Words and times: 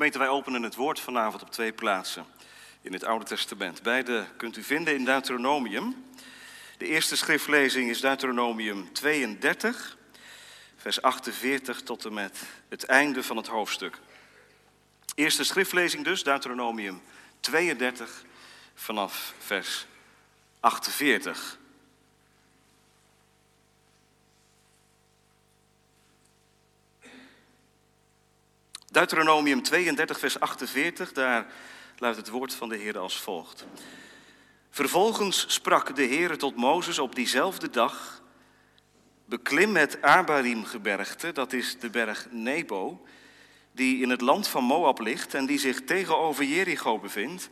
Gemeente, 0.00 0.18
wij 0.18 0.28
openen 0.28 0.62
het 0.62 0.74
woord 0.74 1.00
vanavond 1.00 1.42
op 1.42 1.50
twee 1.50 1.72
plaatsen 1.72 2.26
in 2.82 2.92
het 2.92 3.04
Oude 3.04 3.24
Testament. 3.24 3.82
Beide 3.82 4.26
kunt 4.36 4.56
u 4.56 4.62
vinden 4.62 4.94
in 4.94 5.04
Deuteronomium. 5.04 6.04
De 6.78 6.86
eerste 6.86 7.16
schriftlezing 7.16 7.90
is 7.90 8.00
Deuteronomium 8.00 8.92
32, 8.92 9.96
vers 10.76 11.02
48 11.02 11.82
tot 11.82 12.04
en 12.04 12.14
met 12.14 12.38
het 12.68 12.84
einde 12.84 13.22
van 13.22 13.36
het 13.36 13.46
hoofdstuk. 13.46 13.98
Eerste 15.14 15.44
schriftlezing 15.44 16.04
dus, 16.04 16.22
Deuteronomium 16.22 17.02
32, 17.40 18.24
vanaf 18.74 19.34
vers 19.38 19.86
48. 20.60 21.58
Deuteronomium 28.92 29.62
32, 29.62 30.18
vers 30.18 30.40
48, 30.40 31.12
daar 31.12 31.46
luidt 31.98 32.16
het 32.16 32.28
woord 32.28 32.54
van 32.54 32.68
de 32.68 32.76
Heer 32.76 32.98
als 32.98 33.20
volgt. 33.20 33.66
Vervolgens 34.70 35.44
sprak 35.48 35.96
de 35.96 36.02
Heer 36.02 36.38
tot 36.38 36.56
Mozes 36.56 36.98
op 36.98 37.14
diezelfde 37.14 37.70
dag, 37.70 38.22
beklim 39.24 39.76
het 39.76 40.02
Abarim-gebergte, 40.02 41.32
dat 41.32 41.52
is 41.52 41.78
de 41.78 41.90
berg 41.90 42.26
Nebo, 42.30 43.06
die 43.72 44.02
in 44.02 44.10
het 44.10 44.20
land 44.20 44.48
van 44.48 44.64
Moab 44.64 45.00
ligt 45.00 45.34
en 45.34 45.46
die 45.46 45.58
zich 45.58 45.84
tegenover 45.84 46.44
Jericho 46.44 46.98
bevindt, 46.98 47.50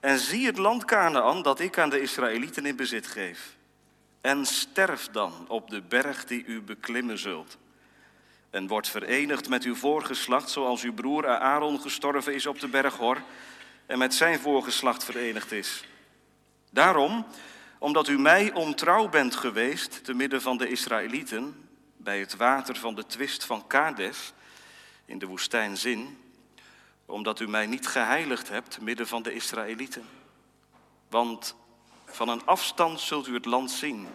en 0.00 0.18
zie 0.18 0.46
het 0.46 0.58
land 0.58 0.84
Canaan 0.84 1.42
dat 1.42 1.60
ik 1.60 1.78
aan 1.78 1.90
de 1.90 2.00
Israëlieten 2.00 2.66
in 2.66 2.76
bezit 2.76 3.06
geef. 3.06 3.56
En 4.20 4.46
sterf 4.46 5.08
dan 5.08 5.44
op 5.48 5.70
de 5.70 5.82
berg 5.82 6.24
die 6.24 6.44
u 6.44 6.60
beklimmen 6.60 7.18
zult 7.18 7.58
en 8.50 8.66
wordt 8.66 8.88
verenigd 8.88 9.48
met 9.48 9.64
uw 9.64 9.74
voorgeslacht, 9.74 10.50
zoals 10.50 10.82
uw 10.82 10.94
broer 10.94 11.26
Aaron 11.26 11.80
gestorven 11.80 12.34
is 12.34 12.46
op 12.46 12.60
de 12.60 12.68
berg 12.68 12.96
Hor 12.96 13.22
en 13.86 13.98
met 13.98 14.14
zijn 14.14 14.38
voorgeslacht 14.38 15.04
verenigd 15.04 15.52
is. 15.52 15.84
Daarom, 16.70 17.26
omdat 17.78 18.08
u 18.08 18.18
mij 18.18 18.52
ontrouw 18.52 19.08
bent 19.08 19.36
geweest 19.36 20.04
te 20.04 20.14
midden 20.14 20.42
van 20.42 20.56
de 20.56 20.68
Israëlieten, 20.68 21.68
bij 21.96 22.20
het 22.20 22.36
water 22.36 22.76
van 22.76 22.94
de 22.94 23.06
twist 23.06 23.44
van 23.44 23.66
Kades, 23.66 24.32
in 25.04 25.18
de 25.18 25.26
woestijn 25.26 25.76
Zin, 25.76 26.18
omdat 27.06 27.40
u 27.40 27.48
mij 27.48 27.66
niet 27.66 27.86
geheiligd 27.86 28.48
hebt 28.48 28.80
midden 28.80 29.06
van 29.06 29.22
de 29.22 29.34
Israëlieten. 29.34 30.04
Want 31.08 31.54
van 32.06 32.28
een 32.28 32.44
afstand 32.46 33.00
zult 33.00 33.26
u 33.26 33.34
het 33.34 33.44
land 33.44 33.70
zien 33.70 34.08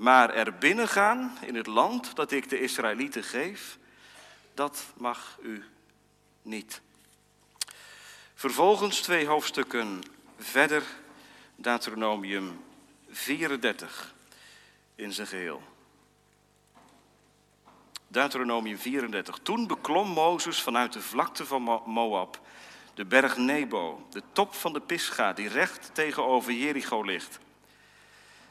maar 0.00 0.34
er 0.34 0.54
binnengaan 0.54 1.38
in 1.40 1.54
het 1.54 1.66
land 1.66 2.16
dat 2.16 2.30
ik 2.30 2.48
de 2.48 2.60
Israëlieten 2.60 3.24
geef, 3.24 3.78
dat 4.54 4.86
mag 4.96 5.38
u 5.42 5.64
niet. 6.42 6.80
Vervolgens 8.34 9.00
twee 9.00 9.26
hoofdstukken 9.26 10.02
verder, 10.38 10.82
Deuteronomium 11.56 12.64
34 13.10 14.14
in 14.94 15.12
zijn 15.12 15.26
geheel. 15.26 15.62
Deuteronomium 18.08 18.78
34. 18.78 19.38
Toen 19.42 19.66
beklom 19.66 20.08
Mozes 20.08 20.62
vanuit 20.62 20.92
de 20.92 21.02
vlakte 21.02 21.46
van 21.46 21.82
Moab 21.86 22.40
de 22.94 23.04
berg 23.04 23.36
Nebo, 23.36 24.06
de 24.10 24.22
top 24.32 24.54
van 24.54 24.72
de 24.72 24.80
Pisga, 24.80 25.32
die 25.32 25.48
recht 25.48 25.90
tegenover 25.94 26.52
Jericho 26.52 27.02
ligt. 27.02 27.38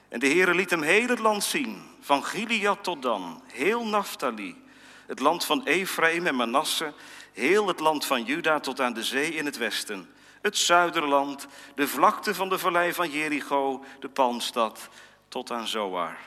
En 0.09 0.19
de 0.19 0.27
Heere 0.27 0.53
liet 0.53 0.69
hem 0.69 0.81
heel 0.81 1.07
het 1.07 1.19
land 1.19 1.43
zien, 1.43 1.81
van 1.99 2.23
Gilead 2.23 2.83
tot 2.83 3.01
Dan, 3.01 3.41
heel 3.45 3.85
Naphtali, 3.85 4.63
het 5.07 5.19
land 5.19 5.45
van 5.45 5.65
Ephraim 5.65 6.27
en 6.27 6.35
Manasse, 6.35 6.93
heel 7.33 7.67
het 7.67 7.79
land 7.79 8.05
van 8.05 8.23
Juda 8.23 8.59
tot 8.59 8.79
aan 8.79 8.93
de 8.93 9.03
zee 9.03 9.33
in 9.33 9.45
het 9.45 9.57
westen, 9.57 10.09
het 10.41 10.57
zuiderland, 10.57 11.47
de 11.75 11.87
vlakte 11.87 12.35
van 12.35 12.49
de 12.49 12.59
vallei 12.59 12.93
van 12.93 13.09
Jericho, 13.09 13.83
de 13.99 14.09
palmstad, 14.09 14.89
tot 15.27 15.51
aan 15.51 15.67
Zoar. 15.67 16.17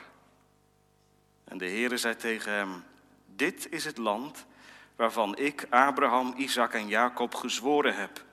En 1.43 1.57
de 1.57 1.65
Heere 1.65 1.97
zei 1.97 2.15
tegen 2.15 2.51
hem, 2.51 2.83
dit 3.35 3.71
is 3.71 3.85
het 3.85 3.97
land 3.97 4.45
waarvan 4.95 5.37
ik 5.37 5.67
Abraham, 5.69 6.33
Isaac 6.37 6.73
en 6.73 6.87
Jacob 6.87 7.35
gezworen 7.35 7.95
heb. 7.95 8.23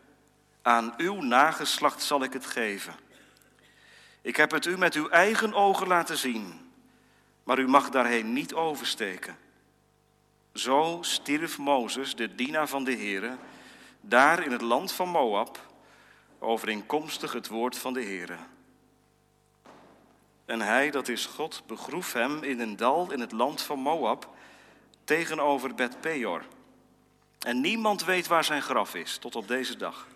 Aan 0.62 0.94
uw 0.96 1.20
nageslacht 1.20 2.02
zal 2.02 2.22
ik 2.22 2.32
het 2.32 2.46
geven. 2.46 2.94
Ik 4.22 4.36
heb 4.36 4.50
het 4.50 4.66
u 4.66 4.78
met 4.78 4.94
uw 4.94 5.08
eigen 5.08 5.54
ogen 5.54 5.86
laten 5.86 6.16
zien, 6.16 6.70
maar 7.44 7.58
u 7.58 7.68
mag 7.68 7.90
daarheen 7.90 8.32
niet 8.32 8.54
oversteken. 8.54 9.38
Zo 10.54 10.98
stierf 11.00 11.58
Mozes, 11.58 12.16
de 12.16 12.34
dienaar 12.34 12.68
van 12.68 12.84
de 12.84 12.92
Heere, 12.92 13.36
daar 14.00 14.44
in 14.44 14.52
het 14.52 14.60
land 14.60 14.92
van 14.92 15.08
Moab, 15.08 15.66
overeenkomstig 16.38 17.32
het 17.32 17.48
woord 17.48 17.78
van 17.78 17.92
de 17.92 18.02
Heere. 18.02 18.36
En 20.44 20.60
hij, 20.60 20.90
dat 20.90 21.08
is 21.08 21.26
God, 21.26 21.62
begroef 21.66 22.12
hem 22.12 22.42
in 22.42 22.60
een 22.60 22.76
dal 22.76 23.12
in 23.12 23.20
het 23.20 23.32
land 23.32 23.62
van 23.62 23.78
Moab, 23.78 24.28
tegenover 25.04 25.74
Bet 25.74 26.00
Peor. 26.00 26.44
En 27.38 27.60
niemand 27.60 28.04
weet 28.04 28.26
waar 28.26 28.44
zijn 28.44 28.62
graf 28.62 28.94
is, 28.94 29.18
tot 29.18 29.36
op 29.36 29.48
deze 29.48 29.76
dag. 29.76 30.06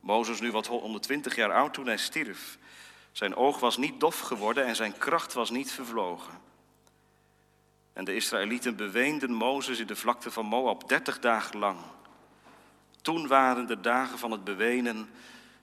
Mozes 0.00 0.40
nu 0.40 0.50
wat 0.50 0.66
120 0.66 1.36
jaar 1.36 1.52
oud 1.52 1.74
toen 1.74 1.86
hij 1.86 1.96
stierf. 1.96 2.58
Zijn 3.18 3.36
oog 3.36 3.60
was 3.60 3.76
niet 3.76 4.00
dof 4.00 4.20
geworden 4.20 4.66
en 4.66 4.76
zijn 4.76 4.98
kracht 4.98 5.32
was 5.32 5.50
niet 5.50 5.72
vervlogen. 5.72 6.40
En 7.92 8.04
de 8.04 8.14
Israëlieten 8.14 8.76
beweenden 8.76 9.32
Mozes 9.32 9.78
in 9.78 9.86
de 9.86 9.96
vlakte 9.96 10.30
van 10.30 10.46
Moab 10.46 10.88
dertig 10.88 11.18
dagen 11.18 11.58
lang. 11.58 11.78
Toen 13.02 13.26
waren 13.26 13.66
de 13.66 13.80
dagen 13.80 14.18
van 14.18 14.30
het 14.30 14.44
bewenen, 14.44 15.10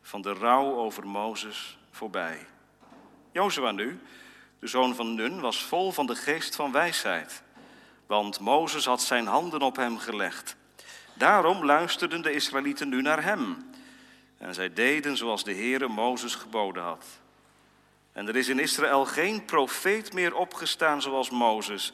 van 0.01 0.21
de 0.21 0.33
rouw 0.33 0.75
over 0.75 1.07
Mozes 1.07 1.77
voorbij. 1.91 2.47
Jozua 3.31 3.71
nu, 3.71 3.99
de 4.59 4.67
zoon 4.67 4.95
van 4.95 5.15
Nun, 5.15 5.39
was 5.39 5.63
vol 5.63 5.91
van 5.91 6.05
de 6.05 6.15
geest 6.15 6.55
van 6.55 6.71
wijsheid, 6.71 7.43
want 8.05 8.39
Mozes 8.39 8.85
had 8.85 9.01
zijn 9.01 9.27
handen 9.27 9.61
op 9.61 9.75
hem 9.75 9.97
gelegd. 9.97 10.55
Daarom 11.13 11.65
luisterden 11.65 12.21
de 12.21 12.33
Israëlieten 12.33 12.89
nu 12.89 13.01
naar 13.01 13.23
hem. 13.23 13.71
En 14.37 14.53
zij 14.53 14.73
deden 14.73 15.17
zoals 15.17 15.43
de 15.43 15.53
Heere 15.53 15.87
Mozes 15.87 16.35
geboden 16.35 16.83
had. 16.83 17.23
En 18.15 18.27
er 18.27 18.35
is 18.35 18.47
in 18.47 18.59
Israël 18.59 19.05
geen 19.05 19.45
profeet 19.45 20.13
meer 20.13 20.35
opgestaan 20.35 21.01
zoals 21.01 21.29
Mozes, 21.29 21.93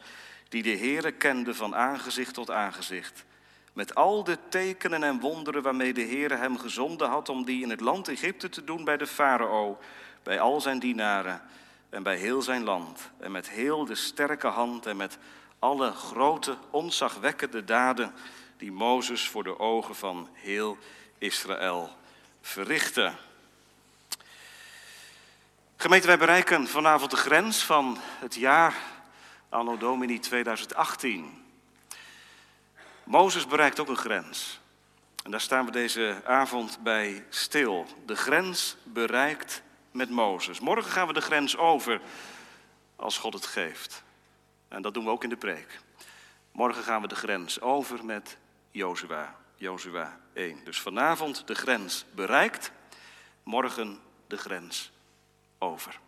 die 0.50 0.64
de 0.64 0.78
Heere 0.78 1.12
kende 1.12 1.56
van 1.56 1.76
aangezicht 1.76 2.34
tot 2.34 2.52
aangezicht. 2.52 3.26
Met 3.74 3.96
al 3.96 4.24
de 4.24 4.38
tekenen 4.50 5.04
en 5.04 5.20
wonderen 5.20 5.62
waarmee 5.62 5.94
de 5.94 6.02
Heere 6.02 6.36
hem 6.36 6.58
gezonden 6.58 7.10
had 7.10 7.30
om 7.30 7.46
die 7.46 7.62
in 7.62 7.70
het 7.70 7.80
land 7.80 8.08
Egypte 8.08 8.50
te 8.50 8.64
doen 8.64 8.84
bij 8.84 8.98
de 8.98 9.08
farao, 9.08 9.80
bij 10.24 10.40
al 10.40 10.62
zijn 10.62 10.80
dienaren 10.80 11.42
en 11.90 12.04
bij 12.04 12.18
heel 12.18 12.42
zijn 12.42 12.64
land. 12.64 13.12
En 13.20 13.31
met 13.31 13.50
heel 13.50 13.86
de 13.86 13.96
sterke 13.96 14.48
hand 14.48 14.86
en 14.86 14.98
met 14.98 15.18
alle 15.60 15.92
grote, 15.92 16.58
onzagwekkende 16.70 17.64
daden 17.64 18.14
die 18.58 18.72
Mozes 18.72 19.28
voor 19.28 19.44
de 19.44 19.60
ogen 19.60 19.96
van 19.96 20.30
heel 20.34 20.78
Israël 21.18 21.90
verrichtte. 22.42 23.12
Gemeente, 25.81 26.08
wij 26.08 26.18
bereiken 26.18 26.68
vanavond 26.68 27.12
de 27.12 27.18
grens 27.18 27.64
van 27.64 27.97
het 28.19 28.36
jaar 28.36 28.75
Anno 29.50 29.78
Domini 29.78 30.19
2018. 30.19 31.44
Mozes 33.03 33.47
bereikt 33.47 33.80
ook 33.80 33.88
een 33.88 33.97
grens. 33.97 34.59
En 35.24 35.31
daar 35.31 35.42
staan 35.42 35.66
we 35.66 35.72
deze 35.72 36.22
avond 36.25 36.80
bij 36.84 37.25
stil. 37.30 37.88
De 38.06 38.16
grens 38.16 38.78
bereikt 38.84 39.62
met 39.92 40.09
Mozes. 40.09 40.59
Morgen 40.59 40.92
gaan 40.92 41.08
we 41.08 41.14
de 41.14 41.22
grens 41.22 41.58
over 41.58 42.02
als 42.96 43.18
God 43.18 43.34
het 43.34 43.46
geeft. 43.46 44.03
En 44.68 44.81
dat 44.81 44.94
doen 44.94 45.03
we 45.03 45.09
ook 45.09 45.24
in 45.24 45.30
de 45.30 45.38
preek. 45.38 45.80
Morgen 46.52 46.84
gaan 46.84 47.02
we 47.02 47.08
de 47.08 47.16
grens 47.16 47.62
over 47.62 48.06
met 48.06 48.38
Jozua. 48.72 49.36
Jozua 49.56 50.19
1. 50.33 50.62
Dus 50.63 50.81
vanavond 50.81 51.48
de 51.48 51.56
grens 51.56 52.06
bereikt. 52.12 52.72
Morgen 53.44 54.00
de 54.28 54.38
grens 54.38 54.92
over. 55.62 56.00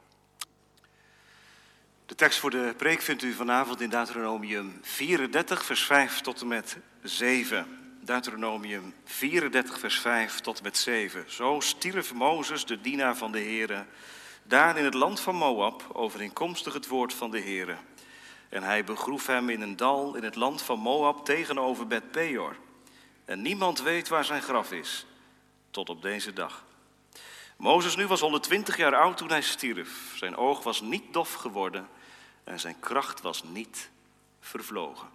De 2.06 2.16
tekst 2.16 2.40
voor 2.40 2.50
de 2.50 2.74
preek 2.78 3.02
vindt 3.02 3.24
u 3.24 3.34
vanavond 3.34 3.82
in 3.82 3.90
Deuteronomium 3.90 4.80
34, 4.82 5.66
vers 5.66 5.84
5 5.84 6.22
tot 6.22 6.42
en 6.42 6.48
met 6.48 6.78
7. 7.02 7.98
Deuteronomium 8.02 8.94
34, 9.06 9.80
vers 9.80 10.00
5 10.00 10.40
tot 10.40 10.58
en 10.58 10.64
met 10.64 10.78
7. 10.78 11.26
Zo 11.28 11.60
stierf 11.60 12.14
Mozes, 12.14 12.66
de 12.66 12.82
dienaar 12.82 13.18
van 13.18 13.32
de 13.32 13.40
Heere, 13.40 13.86
daar 14.44 14.78
in 14.78 14.84
het 14.86 14.94
land 14.94 15.20
van 15.20 15.36
Moab, 15.36 15.90
overeenkomstig 15.94 16.74
het 16.74 16.88
woord 16.88 17.14
van 17.14 17.32
de 17.32 17.42
Heere. 17.42 17.76
En 18.50 18.64
hij 18.64 18.84
begroef 18.84 19.28
hem 19.28 19.50
in 19.50 19.62
een 19.62 19.76
dal 19.76 20.16
in 20.16 20.24
het 20.24 20.36
land 20.36 20.62
van 20.62 20.80
Moab 20.80 21.26
tegenover 21.26 21.88
Bet 21.88 22.12
Peor. 22.12 22.56
En 23.26 23.42
niemand 23.42 23.82
weet 23.82 24.08
waar 24.08 24.26
zijn 24.26 24.42
graf 24.42 24.72
is, 24.72 25.06
tot 25.72 25.90
op 25.90 26.02
deze 26.02 26.34
dag. 26.34 26.66
Mozes 27.58 27.96
nu 27.96 28.08
was 28.08 28.20
120 28.20 28.78
jaar 28.78 28.96
oud 28.96 29.18
toen 29.18 29.30
hij 29.30 29.42
stierf. 29.42 30.14
Zijn 30.16 30.36
oog 30.36 30.64
was 30.64 30.82
niet 30.82 31.14
dof 31.14 31.34
geworden 31.34 31.90
en 32.44 32.60
zijn 32.60 32.80
kracht 32.80 33.22
was 33.22 33.44
niet 33.44 33.90
vervlogen. 34.40 35.10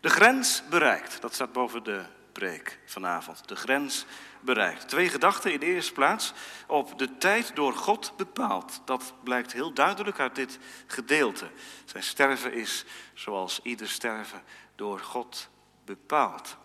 De 0.00 0.10
grens 0.10 0.62
bereikt, 0.70 1.20
dat 1.20 1.34
staat 1.34 1.52
boven 1.52 1.82
de 1.82 2.04
preek 2.32 2.78
vanavond. 2.84 3.48
De 3.48 3.56
grens 3.56 4.04
bereikt. 4.40 4.88
Twee 4.88 5.08
gedachten 5.08 5.52
in 5.52 5.60
de 5.60 5.66
eerste 5.66 5.92
plaats. 5.92 6.32
Op 6.66 6.98
de 6.98 7.18
tijd 7.18 7.56
door 7.56 7.72
God 7.72 8.12
bepaald. 8.16 8.80
Dat 8.84 9.14
blijkt 9.22 9.52
heel 9.52 9.72
duidelijk 9.72 10.18
uit 10.18 10.34
dit 10.34 10.58
gedeelte. 10.86 11.50
Zijn 11.84 12.02
sterven 12.02 12.52
is, 12.52 12.84
zoals 13.14 13.60
ieder 13.62 13.88
sterven, 13.88 14.42
door 14.74 15.00
God 15.00 15.48
bepaald. 15.84 16.56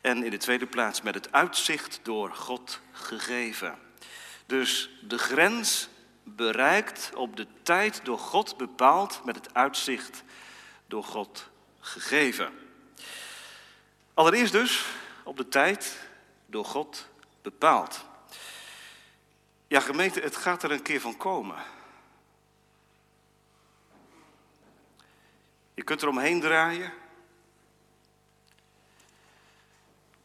En 0.00 0.24
in 0.24 0.30
de 0.30 0.36
tweede 0.36 0.66
plaats 0.66 1.02
met 1.02 1.14
het 1.14 1.32
uitzicht 1.32 2.00
door 2.02 2.34
God 2.34 2.80
gegeven. 2.92 3.85
Dus 4.46 4.90
de 5.00 5.18
grens 5.18 5.88
bereikt 6.22 7.10
op 7.14 7.36
de 7.36 7.46
tijd 7.62 8.04
door 8.04 8.18
God 8.18 8.56
bepaald 8.56 9.24
met 9.24 9.34
het 9.34 9.54
uitzicht 9.54 10.22
door 10.86 11.04
God 11.04 11.48
gegeven. 11.80 12.52
Allereerst 14.14 14.52
dus 14.52 14.84
op 15.22 15.36
de 15.36 15.48
tijd 15.48 16.08
door 16.46 16.64
God 16.64 17.08
bepaald. 17.42 18.04
Ja, 19.66 19.80
gemeente, 19.80 20.20
het 20.20 20.36
gaat 20.36 20.62
er 20.62 20.70
een 20.70 20.82
keer 20.82 21.00
van 21.00 21.16
komen. 21.16 21.56
Je 25.74 25.82
kunt 25.82 26.02
er 26.02 26.08
omheen 26.08 26.40
draaien. 26.40 26.92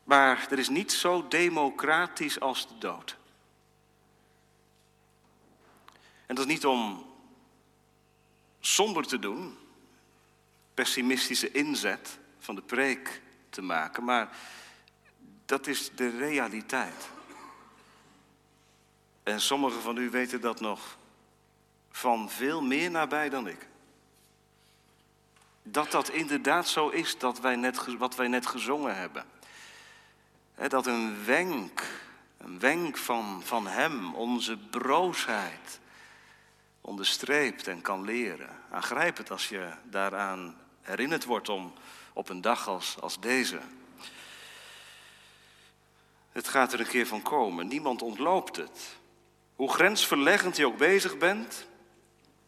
Maar 0.03 0.47
er 0.50 0.59
is 0.59 0.69
niet 0.69 0.91
zo 0.91 1.27
democratisch 1.27 2.39
als 2.39 2.68
de 2.68 2.77
dood. 2.77 3.19
En 6.31 6.38
dat 6.38 6.45
is 6.45 6.51
niet 6.54 6.66
om 6.66 7.06
somber 8.60 9.07
te 9.07 9.19
doen, 9.19 9.57
pessimistische 10.74 11.51
inzet 11.51 12.19
van 12.39 12.56
de 12.56 12.62
preek 12.62 13.22
te 13.50 13.62
maken, 13.62 14.04
maar 14.04 14.38
dat 15.45 15.68
is 15.68 15.92
de 15.95 16.10
realiteit. 16.18 17.10
En 19.24 19.42
sommigen 19.42 19.81
van 19.81 19.98
u 19.98 20.10
weten 20.10 20.42
dat 20.42 20.60
nog 20.60 20.98
van 21.89 22.30
veel 22.30 22.62
meer 22.62 22.92
nabij 22.92 23.30
dan 23.30 23.48
ik. 23.48 23.68
Dat 25.63 25.92
dat 25.92 26.10
inderdaad 26.10 26.68
zo 26.68 26.89
is, 26.89 27.18
dat 27.18 27.39
wij 27.39 27.56
net, 27.56 27.98
wat 27.98 28.16
wij 28.16 28.28
net 28.28 28.45
gezongen 28.48 28.95
hebben. 28.95 29.25
dat 30.68 30.86
een 30.86 31.25
wenk, 31.25 31.83
een 32.38 32.60
wenk 32.60 32.98
van, 32.98 33.42
van 33.44 33.68
Hem, 33.68 34.13
onze 34.13 34.57
broosheid, 34.57 35.80
onderstreept 36.81 37.68
en 37.68 37.81
kan 37.81 38.04
leren. 38.04 38.60
Aangrijp 38.72 39.18
het 39.18 39.31
als 39.31 39.50
je 39.50 39.72
daaraan 39.83 40.57
herinnerd 40.81 41.25
wordt 41.25 41.50
om 41.50 41.74
op 42.13 42.30
een 42.30 42.42
dag 42.42 42.68
als, 42.68 42.95
als 43.00 43.19
deze. 43.19 43.60
Het 46.31 46.48
gaat 46.48 46.74
er 46.74 46.80
een 46.80 46.88
keer 46.88 47.07
van 47.07 47.22
komen. 47.22 47.68
Niemand 47.68 48.01
ontloopt 48.01 48.56
het. 48.56 48.98
Hoe 49.56 49.74
grensverleggend 49.74 50.57
je 50.57 50.66
ook 50.66 50.78
bezig 50.78 51.18
bent. 51.18 51.68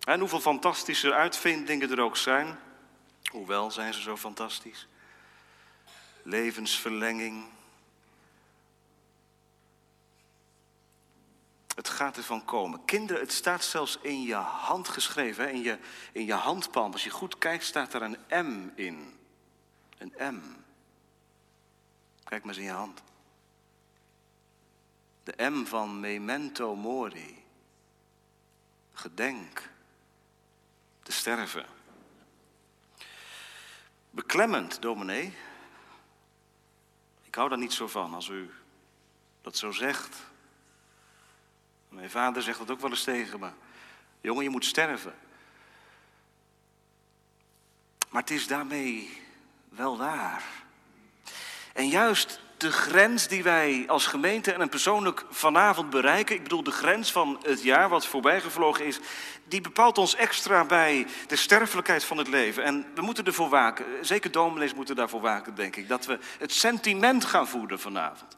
En 0.03 0.19
hoeveel 0.19 0.39
fantastische 0.39 1.13
uitvindingen 1.13 1.91
er 1.91 2.01
ook 2.01 2.17
zijn. 2.17 2.59
Hoewel 3.31 3.71
zijn 3.71 3.93
ze 3.93 4.01
zo 4.01 4.17
fantastisch. 4.17 4.87
Levensverlenging, 6.21 7.45
Het 11.75 11.89
gaat 11.89 12.17
ervan 12.17 12.45
komen. 12.45 12.85
Kinderen, 12.85 13.21
het 13.21 13.31
staat 13.31 13.63
zelfs 13.63 13.97
in 14.01 14.21
je 14.21 14.35
hand 14.35 14.87
geschreven, 14.87 15.51
in 15.51 15.61
je, 15.61 15.79
in 16.11 16.25
je 16.25 16.33
handpalm. 16.33 16.91
Als 16.91 17.03
je 17.03 17.09
goed 17.09 17.37
kijkt, 17.37 17.63
staat 17.63 17.93
er 17.93 18.01
een 18.01 18.45
M 18.45 18.71
in. 18.75 19.19
Een 19.97 20.13
M. 20.17 20.41
Kijk 22.23 22.43
maar 22.43 22.53
eens 22.53 22.63
in 22.63 22.69
je 22.69 22.77
hand. 22.77 23.01
De 25.23 25.49
M 25.49 25.65
van 25.65 25.99
memento 25.99 26.75
mori. 26.75 27.43
Gedenk 28.93 29.69
te 31.03 31.11
sterven. 31.11 31.65
Beklemmend, 34.09 34.81
dominee. 34.81 35.33
Ik 37.23 37.35
hou 37.35 37.49
daar 37.49 37.57
niet 37.57 37.73
zo 37.73 37.87
van 37.87 38.13
als 38.13 38.27
u 38.27 38.51
dat 39.41 39.57
zo 39.57 39.71
zegt. 39.71 40.31
Mijn 41.93 42.09
vader 42.09 42.41
zegt 42.41 42.57
dat 42.57 42.71
ook 42.71 42.81
wel 42.81 42.89
eens 42.89 43.03
tegen 43.03 43.39
me. 43.39 43.49
Jongen, 44.21 44.43
je 44.43 44.49
moet 44.49 44.65
sterven. 44.65 45.15
Maar 48.09 48.21
het 48.21 48.31
is 48.31 48.47
daarmee 48.47 49.21
wel 49.69 49.97
waar. 49.97 50.43
En 51.73 51.87
juist 51.87 52.39
de 52.57 52.71
grens 52.71 53.27
die 53.27 53.43
wij 53.43 53.83
als 53.87 54.05
gemeente 54.05 54.53
en 54.53 54.69
persoonlijk 54.69 55.25
vanavond 55.29 55.89
bereiken, 55.89 56.35
ik 56.35 56.43
bedoel 56.43 56.63
de 56.63 56.71
grens 56.71 57.11
van 57.11 57.39
het 57.41 57.63
jaar 57.63 57.89
wat 57.89 58.05
voorbijgevlogen 58.05 58.85
is, 58.85 58.99
die 59.47 59.61
bepaalt 59.61 59.97
ons 59.97 60.15
extra 60.15 60.65
bij 60.65 61.07
de 61.27 61.35
sterfelijkheid 61.35 62.03
van 62.03 62.17
het 62.17 62.27
leven. 62.27 62.63
En 62.63 62.85
we 62.95 63.01
moeten 63.01 63.25
ervoor 63.25 63.49
waken, 63.49 63.85
zeker 64.01 64.31
dominees 64.31 64.73
moeten 64.73 64.95
daarvoor 64.95 65.21
waken, 65.21 65.55
denk 65.55 65.75
ik, 65.75 65.87
dat 65.87 66.05
we 66.05 66.19
het 66.39 66.51
sentiment 66.51 67.25
gaan 67.25 67.47
voeden 67.47 67.79
vanavond. 67.79 68.37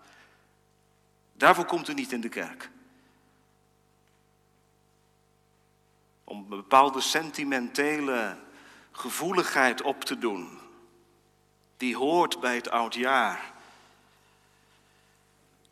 Daarvoor 1.34 1.66
komt 1.66 1.90
u 1.90 1.94
niet 1.94 2.12
in 2.12 2.22
de 2.22 2.30
kerk. 2.30 2.69
Om 6.25 6.38
een 6.38 6.50
bepaalde 6.50 7.01
sentimentele 7.01 8.38
gevoeligheid 8.92 9.81
op 9.81 10.04
te 10.04 10.18
doen. 10.18 10.60
Die 11.77 11.95
hoort 11.95 12.39
bij 12.39 12.56
het 12.56 12.69
oudjaar. 12.69 13.54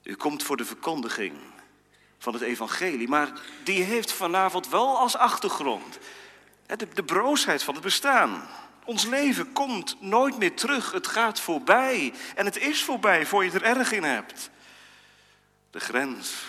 U 0.03 0.15
komt 0.15 0.43
voor 0.43 0.57
de 0.57 0.65
verkondiging 0.65 1.37
van 2.17 2.33
het 2.33 2.41
evangelie, 2.41 3.07
maar 3.07 3.31
die 3.63 3.83
heeft 3.83 4.11
vanavond 4.11 4.69
wel 4.69 4.97
als 4.97 5.15
achtergrond 5.15 5.99
de, 6.65 6.87
de 6.93 7.03
broosheid 7.03 7.63
van 7.63 7.73
het 7.73 7.83
bestaan. 7.83 8.47
Ons 8.85 9.05
leven 9.05 9.53
komt 9.53 10.01
nooit 10.01 10.37
meer 10.37 10.55
terug. 10.55 10.91
Het 10.91 11.07
gaat 11.07 11.39
voorbij. 11.39 12.13
En 12.35 12.45
het 12.45 12.57
is 12.57 12.83
voorbij 12.83 13.25
voor 13.25 13.45
je 13.45 13.51
er 13.51 13.63
erg 13.63 13.91
in 13.91 14.03
hebt. 14.03 14.49
De 15.71 15.79
grens 15.79 16.45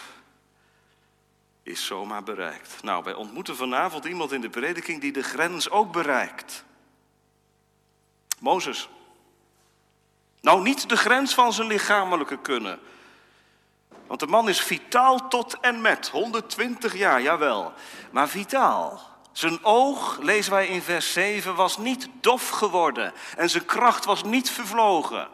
is 1.65 1.87
zomaar 1.87 2.23
bereikt. 2.23 2.83
Nou, 2.83 3.05
wij 3.05 3.15
ontmoeten 3.15 3.57
vanavond 3.57 4.05
iemand 4.05 4.33
in 4.33 4.41
de 4.41 4.51
prediking 4.51 5.01
die 5.01 5.13
de 5.13 5.23
grens 5.23 5.71
ook 5.71 5.93
bereikt. 5.93 6.65
Mozes. 8.39 8.89
Nou, 10.41 10.63
niet 10.63 10.89
de 10.89 10.97
grens 10.97 11.35
van 11.35 11.53
zijn 11.53 11.67
lichamelijke 11.67 12.39
kunnen. 12.39 12.81
Want 14.07 14.21
de 14.21 14.27
man 14.27 14.49
is 14.49 14.61
vitaal 14.61 15.29
tot 15.29 15.61
en 15.61 15.81
met, 15.81 16.09
120 16.09 16.97
jaar, 16.97 17.23
jawel. 17.23 17.73
Maar 18.11 18.29
vitaal. 18.29 19.13
Zijn 19.33 19.65
oog, 19.65 20.19
lezen 20.19 20.53
wij 20.53 20.67
in 20.67 20.83
vers 20.83 21.13
7, 21.13 21.55
was 21.55 21.79
niet 21.79 22.09
dof 22.21 22.49
geworden. 22.49 23.13
En 23.37 23.51
zijn 23.51 23.65
kracht 23.65 24.05
was 24.05 24.25
niet 24.25 24.51
vervlogen. 24.51 25.29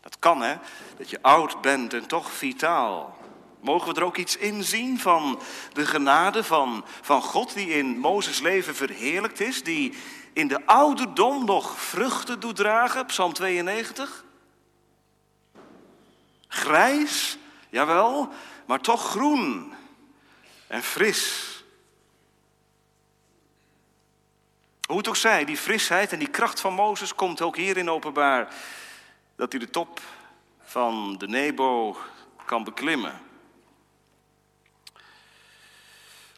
Dat 0.00 0.18
kan, 0.18 0.42
hè? 0.42 0.56
Dat 0.96 1.10
je 1.10 1.22
oud 1.22 1.60
bent 1.60 1.94
en 1.94 2.06
toch 2.06 2.30
vitaal. 2.30 3.18
Mogen 3.60 3.94
we 3.94 4.00
er 4.00 4.06
ook 4.06 4.16
iets 4.16 4.36
in 4.36 4.64
zien 4.64 4.98
van 4.98 5.40
de 5.72 5.86
genade 5.86 6.44
van, 6.44 6.84
van 7.00 7.22
God 7.22 7.54
die 7.54 7.68
in 7.68 7.98
Mozes 7.98 8.40
leven 8.40 8.74
verheerlijkt 8.74 9.40
is, 9.40 9.62
die 9.62 9.94
in 10.32 10.48
de 10.48 10.66
ouderdom 10.66 11.44
nog 11.44 11.80
vruchten 11.80 12.40
doet 12.40 12.56
dragen, 12.56 13.06
Psalm 13.06 13.32
92? 13.32 14.24
Grijs, 16.48 17.38
jawel, 17.68 18.28
maar 18.66 18.80
toch 18.80 19.10
groen 19.10 19.72
en 20.66 20.82
fris. 20.82 21.48
Hoe 24.86 24.98
het 24.98 25.08
ook 25.08 25.16
zij, 25.16 25.44
die 25.44 25.56
frisheid 25.56 26.12
en 26.12 26.18
die 26.18 26.30
kracht 26.30 26.60
van 26.60 26.74
Mozes 26.74 27.14
komt 27.14 27.42
ook 27.42 27.56
hierin 27.56 27.90
openbaar 27.90 28.54
dat 29.36 29.52
hij 29.52 29.60
de 29.60 29.70
top 29.70 30.00
van 30.62 31.14
de 31.18 31.28
Nebo 31.28 31.96
kan 32.44 32.64
beklimmen. 32.64 33.20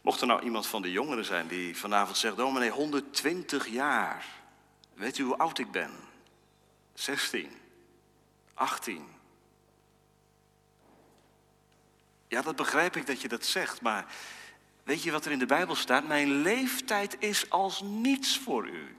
Mocht 0.02 0.20
er 0.20 0.26
nou 0.26 0.42
iemand 0.42 0.66
van 0.66 0.82
de 0.82 0.90
jongeren 0.90 1.24
zijn 1.24 1.48
die 1.48 1.76
vanavond 1.76 2.16
zegt, 2.16 2.36
dominee, 2.36 2.70
120 2.70 3.66
jaar. 3.66 4.26
Weet 4.94 5.18
u 5.18 5.22
hoe 5.22 5.38
oud 5.38 5.58
ik 5.58 5.70
ben? 5.70 5.90
16, 6.94 7.50
18. 8.54 9.08
Ja, 12.28 12.42
dat 12.42 12.56
begrijp 12.56 12.96
ik 12.96 13.06
dat 13.06 13.20
je 13.20 13.28
dat 13.28 13.44
zegt, 13.44 13.80
maar 13.80 14.06
weet 14.84 15.02
je 15.02 15.10
wat 15.10 15.24
er 15.24 15.32
in 15.32 15.38
de 15.38 15.46
Bijbel 15.46 15.74
staat? 15.74 16.06
Mijn 16.06 16.30
leeftijd 16.30 17.16
is 17.18 17.50
als 17.50 17.80
niets 17.80 18.38
voor 18.38 18.68
u. 18.68 18.96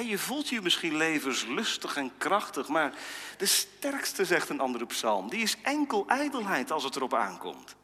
je 0.00 0.18
voelt 0.18 0.48
je 0.48 0.60
misschien 0.60 0.96
levenslustig 0.96 1.96
en 1.96 2.12
krachtig, 2.18 2.68
maar 2.68 2.92
de 3.36 3.46
sterkste, 3.46 4.24
zegt 4.24 4.48
een 4.48 4.60
andere 4.60 4.86
psalm, 4.86 5.28
die 5.28 5.42
is 5.42 5.56
enkel 5.62 6.04
ijdelheid 6.08 6.70
als 6.70 6.84
het 6.84 6.96
erop 6.96 7.14
aankomt. 7.14 7.76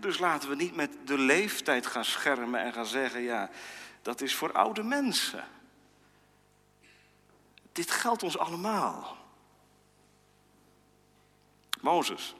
dus 0.00 0.18
laten 0.18 0.48
we 0.48 0.54
niet 0.54 0.76
met 0.76 0.90
de 1.04 1.18
leeftijd 1.18 1.86
gaan 1.86 2.04
schermen 2.04 2.60
en 2.60 2.72
gaan 2.72 2.86
zeggen, 2.86 3.22
ja, 3.22 3.50
dat 4.02 4.20
is 4.20 4.34
voor 4.34 4.52
oude 4.52 4.82
mensen. 4.82 5.44
dit 7.72 7.90
geldt 7.90 8.22
ons 8.22 8.38
allemaal. 8.38 9.16
Mozes, 11.80 12.34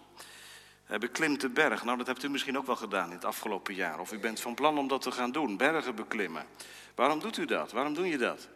hij 0.84 0.98
beklimt 0.98 1.40
de 1.40 1.48
berg. 1.48 1.84
Nou, 1.84 1.98
dat 1.98 2.06
hebt 2.06 2.22
u 2.22 2.28
misschien 2.28 2.58
ook 2.58 2.66
wel 2.66 2.76
gedaan 2.76 3.08
in 3.08 3.14
het 3.14 3.24
afgelopen 3.24 3.74
jaar. 3.74 3.98
Of 3.98 4.12
u 4.12 4.18
bent 4.18 4.40
van 4.40 4.54
plan 4.54 4.78
om 4.78 4.88
dat 4.88 5.02
te 5.02 5.12
gaan 5.12 5.32
doen, 5.32 5.56
bergen 5.56 5.94
beklimmen. 5.94 6.46
Waarom 6.94 7.20
doet 7.20 7.36
u 7.36 7.44
dat? 7.44 7.72
Waarom 7.72 7.94
doe 7.94 8.08
je 8.08 8.18
dat? 8.18 8.48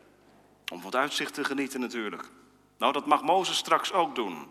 Om 0.72 0.84
het 0.84 0.94
uitzicht 0.94 1.34
te 1.34 1.44
genieten 1.44 1.80
natuurlijk. 1.80 2.24
Nou, 2.78 2.92
dat 2.92 3.06
mag 3.06 3.22
Mozes 3.22 3.56
straks 3.56 3.92
ook 3.92 4.14
doen. 4.14 4.50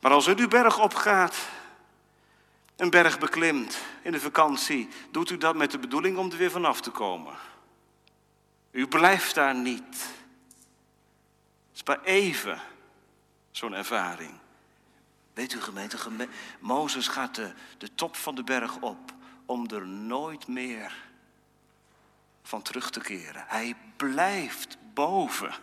Maar 0.00 0.12
als 0.12 0.26
u 0.26 0.34
die 0.34 0.48
berg 0.48 0.80
opgaat, 0.80 1.36
een 2.76 2.90
berg 2.90 3.18
beklimt 3.18 3.78
in 4.02 4.12
de 4.12 4.20
vakantie, 4.20 4.88
doet 5.10 5.30
u 5.30 5.38
dat 5.38 5.54
met 5.54 5.70
de 5.70 5.78
bedoeling 5.78 6.18
om 6.18 6.30
er 6.30 6.36
weer 6.36 6.50
vanaf 6.50 6.80
te 6.80 6.90
komen. 6.90 7.34
U 8.70 8.86
blijft 8.86 9.34
daar 9.34 9.54
niet. 9.54 10.10
Het 11.70 11.74
is 11.74 11.84
maar 11.84 12.02
even 12.02 12.60
zo'n 13.50 13.74
ervaring. 13.74 14.32
Weet 15.34 15.52
u 15.52 15.60
gemeente, 15.60 16.28
Mozes 16.58 17.08
gaat 17.08 17.34
de, 17.34 17.52
de 17.78 17.94
top 17.94 18.16
van 18.16 18.34
de 18.34 18.44
berg 18.44 18.76
op 18.80 19.12
om 19.46 19.70
er 19.70 19.86
nooit 19.86 20.46
meer 20.46 21.11
van 22.52 22.62
terug 22.62 22.90
te 22.90 23.00
keren. 23.00 23.44
Hij 23.46 23.76
blijft 23.96 24.76
boven. 24.94 25.54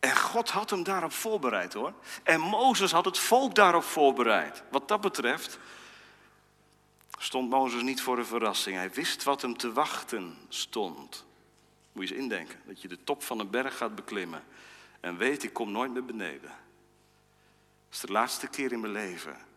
En 0.00 0.16
God 0.16 0.50
had 0.50 0.70
hem 0.70 0.82
daarop 0.82 1.12
voorbereid 1.12 1.72
hoor. 1.72 1.92
En 2.22 2.40
Mozes 2.40 2.92
had 2.92 3.04
het 3.04 3.18
volk 3.18 3.54
daarop 3.54 3.82
voorbereid. 3.82 4.62
Wat 4.70 4.88
dat 4.88 5.00
betreft 5.00 5.58
stond 7.18 7.50
Mozes 7.50 7.82
niet 7.82 8.02
voor 8.02 8.18
een 8.18 8.26
verrassing. 8.26 8.76
Hij 8.76 8.90
wist 8.90 9.22
wat 9.22 9.42
hem 9.42 9.56
te 9.56 9.72
wachten 9.72 10.36
stond. 10.48 11.24
Moet 11.92 12.08
je 12.08 12.14
eens 12.14 12.22
indenken, 12.22 12.60
dat 12.66 12.82
je 12.82 12.88
de 12.88 13.04
top 13.04 13.22
van 13.22 13.38
een 13.38 13.50
berg 13.50 13.76
gaat 13.76 13.94
beklimmen 13.94 14.44
en 15.00 15.16
weet, 15.16 15.42
ik 15.42 15.52
kom 15.52 15.72
nooit 15.72 15.92
meer 15.92 16.04
beneden. 16.04 16.50
Het 17.86 17.94
is 17.94 18.00
de 18.00 18.12
laatste 18.12 18.46
keer 18.46 18.72
in 18.72 18.80
mijn 18.80 18.92
leven 18.92 19.47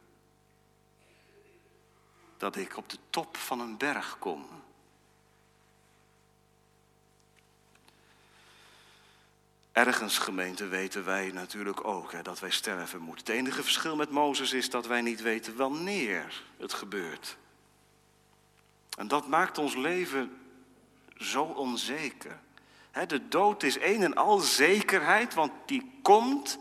dat 2.41 2.55
ik 2.55 2.77
op 2.77 2.89
de 2.89 2.97
top 3.09 3.37
van 3.37 3.59
een 3.59 3.77
berg 3.77 4.15
kom. 4.19 4.47
Ergens, 9.71 10.17
gemeente, 10.17 10.67
weten 10.67 11.05
wij 11.05 11.31
natuurlijk 11.31 11.85
ook 11.85 12.11
hè, 12.11 12.21
dat 12.21 12.39
wij 12.39 12.49
sterven 12.49 13.01
moeten. 13.01 13.25
Het 13.25 13.35
enige 13.35 13.63
verschil 13.63 13.95
met 13.95 14.09
Mozes 14.09 14.53
is 14.53 14.69
dat 14.69 14.87
wij 14.87 15.01
niet 15.01 15.21
weten 15.21 15.55
wanneer 15.55 16.43
het 16.57 16.73
gebeurt. 16.73 17.37
En 18.97 19.07
dat 19.07 19.27
maakt 19.27 19.57
ons 19.57 19.75
leven 19.75 20.37
zo 21.17 21.43
onzeker. 21.43 22.39
De 23.07 23.27
dood 23.27 23.63
is 23.63 23.79
een 23.79 24.03
en 24.03 24.15
al 24.15 24.39
zekerheid, 24.39 25.33
want 25.33 25.51
die 25.65 25.99
komt 26.01 26.57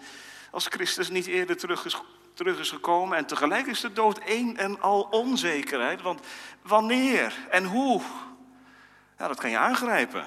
als 0.51 0.67
Christus 0.67 1.09
niet 1.09 1.27
eerder 1.27 1.57
terug 1.57 1.85
is, 1.85 1.97
terug 2.41 2.59
is 2.59 2.71
gekomen. 2.71 3.19
En 3.19 3.27
tegelijk 3.27 3.67
is 3.67 3.81
de 3.81 3.93
dood 3.93 4.21
een 4.25 4.57
en 4.57 4.81
al 4.81 5.03
onzekerheid, 5.03 6.03
want 6.03 6.21
wanneer 6.63 7.35
en 7.51 7.65
hoe, 7.65 8.03
ja, 9.19 9.29
dat 9.29 9.41
kan 9.41 9.51
je 9.51 9.59
aangrijpen. 9.59 10.25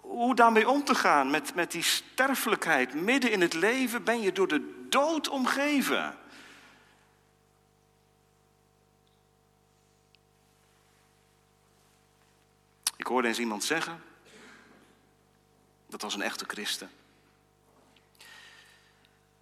Hoe 0.00 0.34
daarmee 0.34 0.68
om 0.68 0.84
te 0.84 0.94
gaan 0.94 1.30
met, 1.30 1.54
met 1.54 1.70
die 1.70 1.82
sterfelijkheid. 1.82 2.94
Midden 2.94 3.32
in 3.32 3.40
het 3.40 3.54
leven 3.54 4.04
ben 4.04 4.20
je 4.20 4.32
door 4.32 4.48
de 4.48 4.86
dood 4.88 5.28
omgeven. 5.28 6.18
Ik 12.96 13.06
hoorde 13.06 13.28
eens 13.28 13.38
iemand 13.38 13.64
zeggen, 13.64 14.02
dat 15.86 16.02
was 16.02 16.14
een 16.14 16.22
echte 16.22 16.44
christen. 16.48 16.90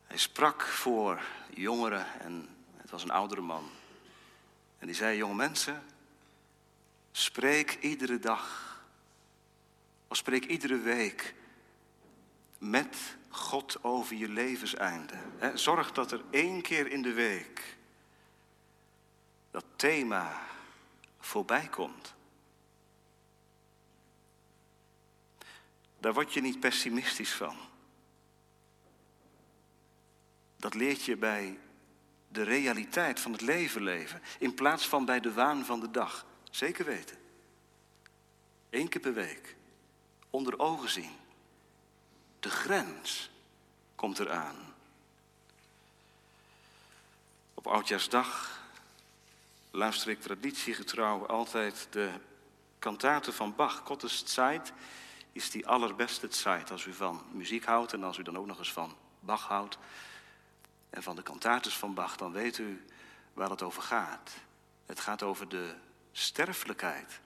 Hij 0.06 0.18
sprak 0.18 0.62
voor 0.62 1.22
jongeren 1.50 2.20
en 2.20 2.48
het 2.76 2.90
was 2.90 3.02
een 3.02 3.10
oudere 3.10 3.40
man. 3.40 3.70
En 4.78 4.86
die 4.86 4.96
zei, 4.96 5.16
jonge 5.16 5.34
mensen, 5.34 5.82
spreek 7.12 7.78
iedere 7.80 8.18
dag, 8.18 8.62
of 10.08 10.16
spreek 10.16 10.44
iedere 10.44 10.78
week 10.78 11.34
met 12.58 12.96
God 13.28 13.84
over 13.84 14.16
je 14.16 14.28
levenseinde. 14.28 15.14
Zorg 15.54 15.92
dat 15.92 16.12
er 16.12 16.22
één 16.30 16.62
keer 16.62 16.90
in 16.90 17.02
de 17.02 17.12
week 17.12 17.76
dat 19.50 19.64
thema 19.76 20.42
voorbij 21.20 21.68
komt. 21.68 22.14
Daar 25.98 26.14
word 26.14 26.32
je 26.32 26.40
niet 26.40 26.60
pessimistisch 26.60 27.32
van. 27.32 27.56
Dat 30.64 30.74
leert 30.74 31.04
je 31.04 31.16
bij 31.16 31.58
de 32.28 32.42
realiteit 32.42 33.20
van 33.20 33.32
het 33.32 33.40
leven 33.40 33.82
leven, 33.82 34.22
in 34.38 34.54
plaats 34.54 34.88
van 34.88 35.04
bij 35.04 35.20
de 35.20 35.32
waan 35.32 35.64
van 35.64 35.80
de 35.80 35.90
dag. 35.90 36.26
Zeker 36.50 36.84
weten. 36.84 37.16
Eén 38.70 38.88
keer 38.88 39.00
per 39.00 39.14
week. 39.14 39.56
Onder 40.30 40.58
ogen 40.58 40.90
zien. 40.90 41.10
De 42.40 42.50
grens 42.50 43.30
komt 43.94 44.18
eraan. 44.18 44.56
Op 47.54 47.66
Oudjaarsdag 47.66 48.60
luister 49.70 50.10
ik 50.10 50.20
traditiegetrouw 50.20 51.26
altijd 51.26 51.86
de 51.90 52.10
kantaten 52.78 53.34
van 53.34 53.54
Bach, 53.54 53.82
Gottes 53.84 54.22
Zeit 54.26 54.72
is 55.32 55.50
die 55.50 55.66
allerbeste 55.66 56.28
tijd 56.28 56.70
als 56.70 56.84
u 56.84 56.92
van 56.92 57.22
muziek 57.32 57.64
houdt 57.64 57.92
en 57.92 58.04
als 58.04 58.18
u 58.18 58.22
dan 58.22 58.38
ook 58.38 58.46
nog 58.46 58.58
eens 58.58 58.72
van 58.72 58.96
Bach 59.20 59.46
houdt 59.46 59.78
en 60.94 61.02
van 61.02 61.16
de 61.16 61.22
kantates 61.22 61.76
van 61.76 61.94
Bach, 61.94 62.16
dan 62.16 62.32
weet 62.32 62.58
u 62.58 62.84
waar 63.32 63.50
het 63.50 63.62
over 63.62 63.82
gaat. 63.82 64.30
Het 64.86 65.00
gaat 65.00 65.22
over 65.22 65.48
de 65.48 65.74
sterfelijkheid 66.12 67.20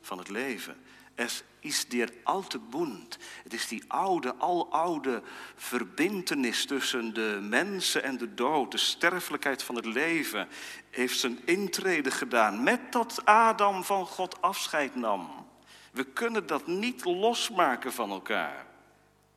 van 0.00 0.18
het 0.18 0.28
leven. 0.28 0.76
Es 1.14 1.42
is 1.58 1.88
der 1.88 2.12
alte 2.22 2.58
Bund. 2.58 3.18
Het 3.42 3.52
is 3.54 3.68
die 3.68 3.84
oude, 3.88 4.34
aloude 4.34 5.22
verbintenis 5.56 6.66
tussen 6.66 7.14
de 7.14 7.38
mensen 7.42 8.02
en 8.02 8.18
de 8.18 8.34
dood. 8.34 8.70
De 8.70 8.78
sterfelijkheid 8.78 9.62
van 9.62 9.74
het 9.74 9.86
leven 9.86 10.48
heeft 10.90 11.18
zijn 11.18 11.46
intrede 11.46 12.10
gedaan 12.10 12.62
met 12.62 12.92
dat 12.92 13.24
Adam 13.24 13.84
van 13.84 14.06
God 14.06 14.42
afscheid 14.42 14.94
nam. 14.94 15.46
We 15.92 16.04
kunnen 16.04 16.46
dat 16.46 16.66
niet 16.66 17.04
losmaken 17.04 17.92
van 17.92 18.10
elkaar. 18.10 18.66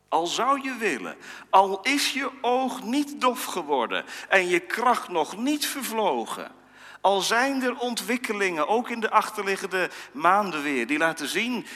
Al 0.08 0.26
zou 0.26 0.62
je 0.62 0.74
willen, 0.74 1.16
al 1.50 1.80
is 1.82 2.12
je 2.12 2.30
oog 2.40 2.82
niet 2.82 3.20
dof 3.20 3.44
geworden 3.44 4.04
en 4.28 4.48
je 4.48 4.60
kracht 4.60 5.08
nog 5.08 5.36
niet 5.36 5.66
vervlogen. 5.66 6.52
Al 7.00 7.20
zijn 7.20 7.62
er 7.62 7.78
ontwikkelingen, 7.78 8.68
ook 8.68 8.90
in 8.90 9.00
de 9.00 9.10
achterliggende 9.10 9.90
maanden 10.12 10.62
weer, 10.62 10.86
die 10.86 10.98
laten 10.98 11.28
zien, 11.28 11.66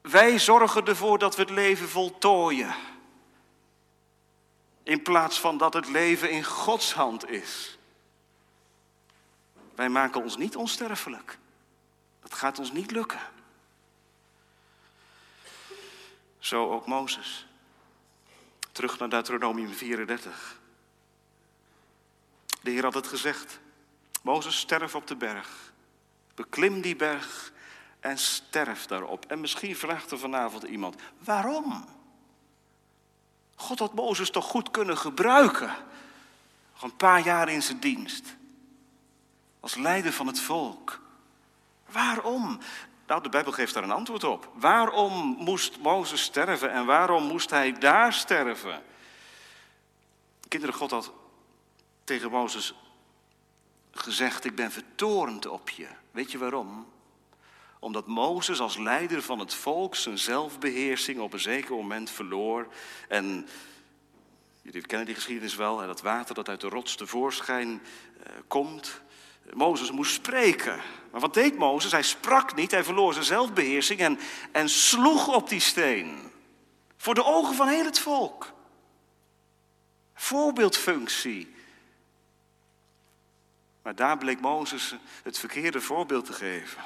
wij 0.00 0.38
zorgen 0.38 0.86
ervoor 0.86 1.18
dat 1.18 1.36
we 1.36 1.42
het 1.42 1.50
leven 1.50 1.88
voltooien. 1.88 2.74
In 4.82 5.02
plaats 5.02 5.40
van 5.40 5.58
dat 5.58 5.74
het 5.74 5.88
leven 5.88 6.30
in 6.30 6.44
Gods 6.44 6.94
hand 6.94 7.28
is. 7.28 7.78
Wij 9.74 9.88
maken 9.88 10.22
ons 10.22 10.36
niet 10.36 10.56
onsterfelijk. 10.56 11.38
Dat 12.22 12.34
gaat 12.34 12.58
ons 12.58 12.72
niet 12.72 12.90
lukken. 12.90 13.20
Zo 16.42 16.70
ook 16.72 16.86
Mozes. 16.86 17.46
Terug 18.72 18.98
naar 18.98 19.08
Deuteronomium 19.08 19.72
34. 19.72 20.58
De 22.62 22.70
Heer 22.70 22.82
had 22.82 22.94
het 22.94 23.06
gezegd. 23.06 23.60
Mozes, 24.22 24.58
sterf 24.58 24.94
op 24.94 25.06
de 25.06 25.16
berg. 25.16 25.72
Beklim 26.34 26.80
die 26.80 26.96
berg 26.96 27.52
en 28.00 28.18
sterf 28.18 28.86
daarop. 28.86 29.24
En 29.26 29.40
misschien 29.40 29.76
vraagt 29.76 30.10
er 30.10 30.18
vanavond 30.18 30.62
iemand, 30.62 30.96
waarom? 31.18 31.84
God 33.54 33.78
had 33.78 33.94
Mozes 33.94 34.30
toch 34.30 34.46
goed 34.46 34.70
kunnen 34.70 34.98
gebruiken. 34.98 35.74
Nog 36.72 36.82
een 36.82 36.96
paar 36.96 37.24
jaar 37.24 37.48
in 37.48 37.62
zijn 37.62 37.80
dienst. 37.80 38.36
Als 39.60 39.74
leider 39.74 40.12
van 40.12 40.26
het 40.26 40.40
volk. 40.40 41.00
Waarom? 41.86 42.58
Nou, 43.12 43.24
de 43.24 43.30
Bijbel 43.30 43.52
geeft 43.52 43.74
daar 43.74 43.82
een 43.82 43.90
antwoord 43.90 44.24
op. 44.24 44.50
Waarom 44.54 45.36
moest 45.38 45.78
Mozes 45.78 46.22
sterven 46.22 46.70
en 46.70 46.86
waarom 46.86 47.24
moest 47.24 47.50
hij 47.50 47.72
daar 47.72 48.12
sterven? 48.12 48.82
Kinderen, 50.48 50.74
God 50.74 50.90
had 50.90 51.12
tegen 52.04 52.30
Mozes 52.30 52.74
gezegd: 53.90 54.44
Ik 54.44 54.54
ben 54.54 54.72
vertorend 54.72 55.46
op 55.46 55.70
je. 55.70 55.86
Weet 56.10 56.32
je 56.32 56.38
waarom? 56.38 56.86
Omdat 57.78 58.06
Mozes 58.06 58.60
als 58.60 58.76
leider 58.76 59.22
van 59.22 59.38
het 59.38 59.54
volk 59.54 59.94
zijn 59.94 60.18
zelfbeheersing 60.18 61.20
op 61.20 61.32
een 61.32 61.40
zeker 61.40 61.74
moment 61.74 62.10
verloor. 62.10 62.66
En 63.08 63.48
jullie 64.62 64.86
kennen 64.86 65.06
die 65.06 65.14
geschiedenis 65.14 65.54
wel, 65.54 65.76
dat 65.76 66.00
water 66.00 66.34
dat 66.34 66.48
uit 66.48 66.60
de 66.60 66.68
rots 66.68 66.96
tevoorschijn 66.96 67.82
eh, 68.22 68.32
komt 68.46 69.02
Mozes 69.50 69.90
moest 69.90 70.12
spreken. 70.12 70.80
Maar 71.10 71.20
wat 71.20 71.34
deed 71.34 71.58
Mozes? 71.58 71.92
Hij 71.92 72.02
sprak 72.02 72.54
niet, 72.54 72.70
hij 72.70 72.84
verloor 72.84 73.12
zijn 73.12 73.24
zelfbeheersing 73.24 74.00
en, 74.00 74.18
en 74.52 74.68
sloeg 74.68 75.34
op 75.34 75.48
die 75.48 75.60
steen. 75.60 76.30
Voor 76.96 77.14
de 77.14 77.24
ogen 77.24 77.54
van 77.54 77.68
heel 77.68 77.84
het 77.84 77.98
volk. 77.98 78.52
Voorbeeldfunctie. 80.14 81.54
Maar 83.82 83.94
daar 83.94 84.18
bleek 84.18 84.40
Mozes 84.40 84.94
het 85.22 85.38
verkeerde 85.38 85.80
voorbeeld 85.80 86.24
te 86.24 86.32
geven. 86.32 86.82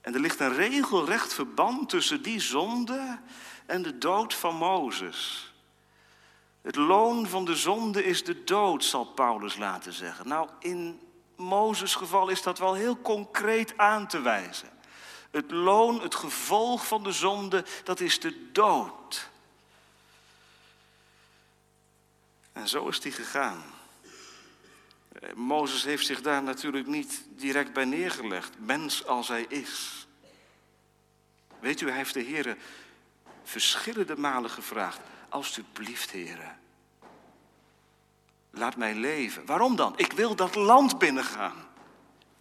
En 0.00 0.14
er 0.14 0.20
ligt 0.20 0.40
een 0.40 0.54
regelrecht 0.54 1.34
verband 1.34 1.88
tussen 1.88 2.22
die 2.22 2.40
zonde 2.40 3.18
en 3.66 3.82
de 3.82 3.98
dood 3.98 4.34
van 4.34 4.54
Mozes. 4.54 5.51
Het 6.62 6.76
loon 6.76 7.26
van 7.26 7.44
de 7.44 7.56
zonde 7.56 8.04
is 8.04 8.24
de 8.24 8.44
dood, 8.44 8.84
zal 8.84 9.04
Paulus 9.04 9.56
laten 9.56 9.92
zeggen. 9.92 10.28
Nou, 10.28 10.48
in 10.58 11.00
Mozes 11.36 11.94
geval 11.94 12.28
is 12.28 12.42
dat 12.42 12.58
wel 12.58 12.74
heel 12.74 13.00
concreet 13.00 13.78
aan 13.78 14.06
te 14.06 14.20
wijzen. 14.20 14.68
Het 15.30 15.50
loon, 15.50 16.02
het 16.02 16.14
gevolg 16.14 16.86
van 16.86 17.02
de 17.02 17.12
zonde, 17.12 17.64
dat 17.84 18.00
is 18.00 18.20
de 18.20 18.50
dood. 18.52 19.30
En 22.52 22.68
zo 22.68 22.88
is 22.88 23.00
die 23.00 23.12
gegaan. 23.12 23.62
Eh, 25.12 25.32
Mozes 25.34 25.84
heeft 25.84 26.06
zich 26.06 26.20
daar 26.20 26.42
natuurlijk 26.42 26.86
niet 26.86 27.24
direct 27.28 27.72
bij 27.72 27.84
neergelegd, 27.84 28.58
mens 28.58 29.06
als 29.06 29.28
hij 29.28 29.44
is. 29.48 30.06
Weet 31.60 31.80
u, 31.80 31.86
hij 31.86 31.96
heeft 31.96 32.14
de 32.14 32.20
Heer 32.20 32.56
verschillende 33.42 34.16
malen 34.16 34.50
gevraagd, 34.50 35.00
alstublieft 35.32 36.10
Heer, 36.10 36.56
laat 38.50 38.76
mij 38.76 38.94
leven. 38.94 39.46
Waarom 39.46 39.76
dan? 39.76 39.92
Ik 39.96 40.12
wil 40.12 40.34
dat 40.34 40.54
land 40.54 40.98
binnengaan. 40.98 41.70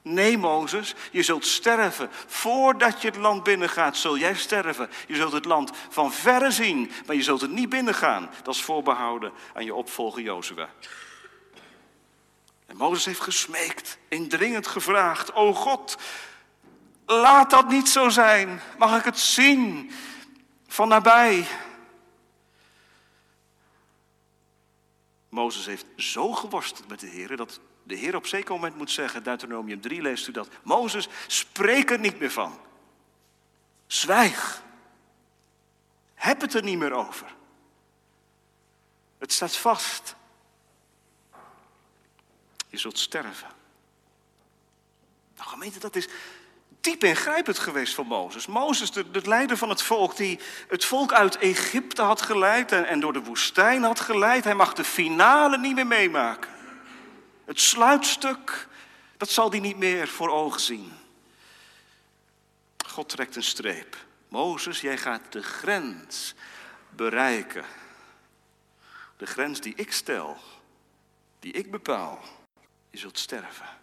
Nee, 0.02 0.38
Mozes, 0.38 0.96
je 1.12 1.24
zult 1.24 1.46
sterven. 1.46 2.10
Voordat 2.28 3.02
je 3.02 3.08
het 3.08 3.18
land 3.18 3.44
binnengaat, 3.44 3.98
zul 3.98 4.18
jij 4.18 4.36
sterven. 4.36 4.90
Je 5.08 5.16
zult 5.16 5.32
het 5.32 5.46
land 5.46 5.72
van 5.90 6.14
verre 6.14 6.52
zien, 6.52 6.92
maar 7.06 7.16
je 7.16 7.24
zult 7.24 7.42
het 7.42 7.52
niet 7.52 7.70
binnengaan. 7.70 8.30
Dat 8.44 8.56
is 8.56 8.64
voorbehouden 8.64 9.32
aan 9.54 9.66
je 9.66 9.76
opvolger 9.76 10.22
Jozua. 10.22 10.70
En 12.66 12.78
Mozes 12.78 13.06
heeft 13.06 13.22
gesmeekt, 13.22 13.98
indringend 14.08 14.68
gevraagd: 14.68 15.34
O 15.34 15.54
God, 15.54 15.98
laat 17.06 17.50
dat 17.50 17.70
niet 17.70 17.90
zo 17.90 18.10
zijn. 18.10 18.62
Mag 18.78 18.98
ik 18.98 19.06
het 19.06 19.20
zien 19.20 19.92
van 20.68 20.88
nabij? 20.88 21.48
Mozes 25.32 25.66
heeft 25.66 25.86
zo 25.96 26.32
geworsteld 26.32 26.88
met 26.88 27.00
de 27.00 27.08
Heer 27.08 27.38
dat 27.38 27.60
de 27.84 27.96
Heer 27.96 28.16
op 28.16 28.28
zeker 28.28 28.54
moment 28.54 28.78
moet 28.78 28.92
zeggen, 28.92 29.24
Deuteronomium 29.24 29.82
3 29.82 30.02
leest 30.02 30.28
u 30.28 30.32
dat, 30.32 30.50
Mozes, 30.64 31.08
spreek 31.28 31.90
er 31.90 32.00
niet 32.00 32.20
meer 32.20 32.32
van. 32.32 32.60
Zwijg. 33.88 34.64
Heb 36.14 36.42
het 36.42 36.54
er 36.54 36.64
niet 36.64 36.78
meer 36.78 36.94
over. 36.94 37.36
Het 39.18 39.32
staat 39.32 39.56
vast. 39.56 40.16
Je 42.68 42.78
zult 42.78 43.00
sterven. 43.00 43.50
Nou, 45.36 45.50
gemeente, 45.50 45.80
dat 45.80 45.96
is 45.96 46.08
diep 46.82 47.04
ingrijpend 47.04 47.60
geweest 47.60 47.94
voor 47.94 48.06
Mozes. 48.06 48.48
Mozes, 48.48 48.92
de, 48.92 49.12
de, 49.12 49.22
leider 49.28 49.58
van 49.58 49.70
het 49.70 49.82
volk, 49.82 50.16
die 50.16 50.40
het 50.68 50.86
volk 50.86 51.14
uit 51.14 51.38
Egypte 51.38 52.02
had 52.02 52.22
geleid 52.22 52.72
en, 52.72 52.88
en 52.88 53.00
door 53.00 53.14
de 53.14 53.24
woestijn 53.24 53.84
had 53.84 54.00
geleid. 54.00 54.44
Hij 54.44 54.56
mag 54.56 54.74
de 54.74 54.84
finale 54.84 55.58
niet 55.58 55.76
meer 55.76 55.88
meemaken. 55.88 56.52
Het 57.46 57.60
sluitstuk, 57.60 58.68
dat 59.18 59.30
zal 59.30 59.50
hij 59.50 59.60
niet 59.60 59.78
meer 59.78 60.08
voor 60.08 60.30
ogen 60.30 60.62
zien. 60.62 60.92
God 62.86 63.10
trekt 63.10 63.36
een 63.36 63.44
streep. 63.44 63.98
Mozes, 64.28 64.82
jij 64.82 64.98
gaat 64.98 65.32
de 65.32 65.44
grens 65.44 66.34
bereiken. 66.90 67.66
De 69.18 69.26
grens 69.26 69.62
die 69.62 69.74
ik 69.76 69.92
stel, 69.92 70.38
die 71.40 71.52
ik 71.52 71.72
bepaal. 71.72 72.24
Je 72.90 72.98
zult 72.98 73.20
sterven. 73.20 73.81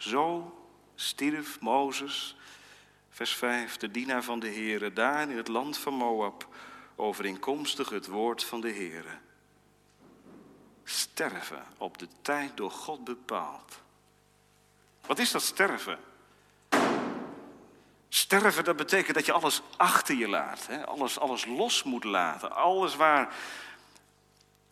Zo 0.00 0.54
stierf 0.94 1.60
Mozes, 1.60 2.36
vers 3.10 3.34
5, 3.34 3.76
de 3.76 3.90
dienaar 3.90 4.22
van 4.22 4.40
de 4.40 4.48
Heere, 4.48 4.92
daar 4.92 5.30
in 5.30 5.36
het 5.36 5.48
land 5.48 5.78
van 5.78 5.94
Moab, 5.94 6.48
overeenkomstig 6.96 7.88
het 7.88 8.06
woord 8.06 8.44
van 8.44 8.60
de 8.60 8.72
Heere. 8.72 9.18
Sterven 10.84 11.64
op 11.78 11.98
de 11.98 12.08
tijd 12.22 12.56
door 12.56 12.70
God 12.70 13.04
bepaald. 13.04 13.80
Wat 15.06 15.18
is 15.18 15.30
dat 15.30 15.42
sterven? 15.42 15.98
Sterven, 18.08 18.64
dat 18.64 18.76
betekent 18.76 19.14
dat 19.14 19.26
je 19.26 19.32
alles 19.32 19.62
achter 19.76 20.14
je 20.14 20.28
laat. 20.28 20.66
Hè? 20.66 20.86
Alles, 20.86 21.18
alles 21.18 21.44
los 21.46 21.82
moet 21.82 22.04
laten. 22.04 22.52
Alles 22.52 22.96
waar, 22.96 23.34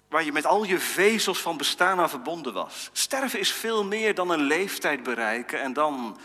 waar 0.09 0.25
je 0.25 0.33
met 0.33 0.47
al 0.47 0.65
je 0.65 0.79
vezels 0.79 1.41
van 1.41 1.57
bestaan 1.57 2.01
aan 2.01 2.11
verbonden 2.11 2.53
was. 2.53 2.91
Sterven 2.93 3.39
is 3.39 3.53
veel 3.53 3.85
meer 3.85 4.15
dan 4.15 4.31
een 4.31 4.43
leeftijd 4.43 5.03
bereiken 5.03 5.61
en 5.61 5.73
dan 5.73 6.21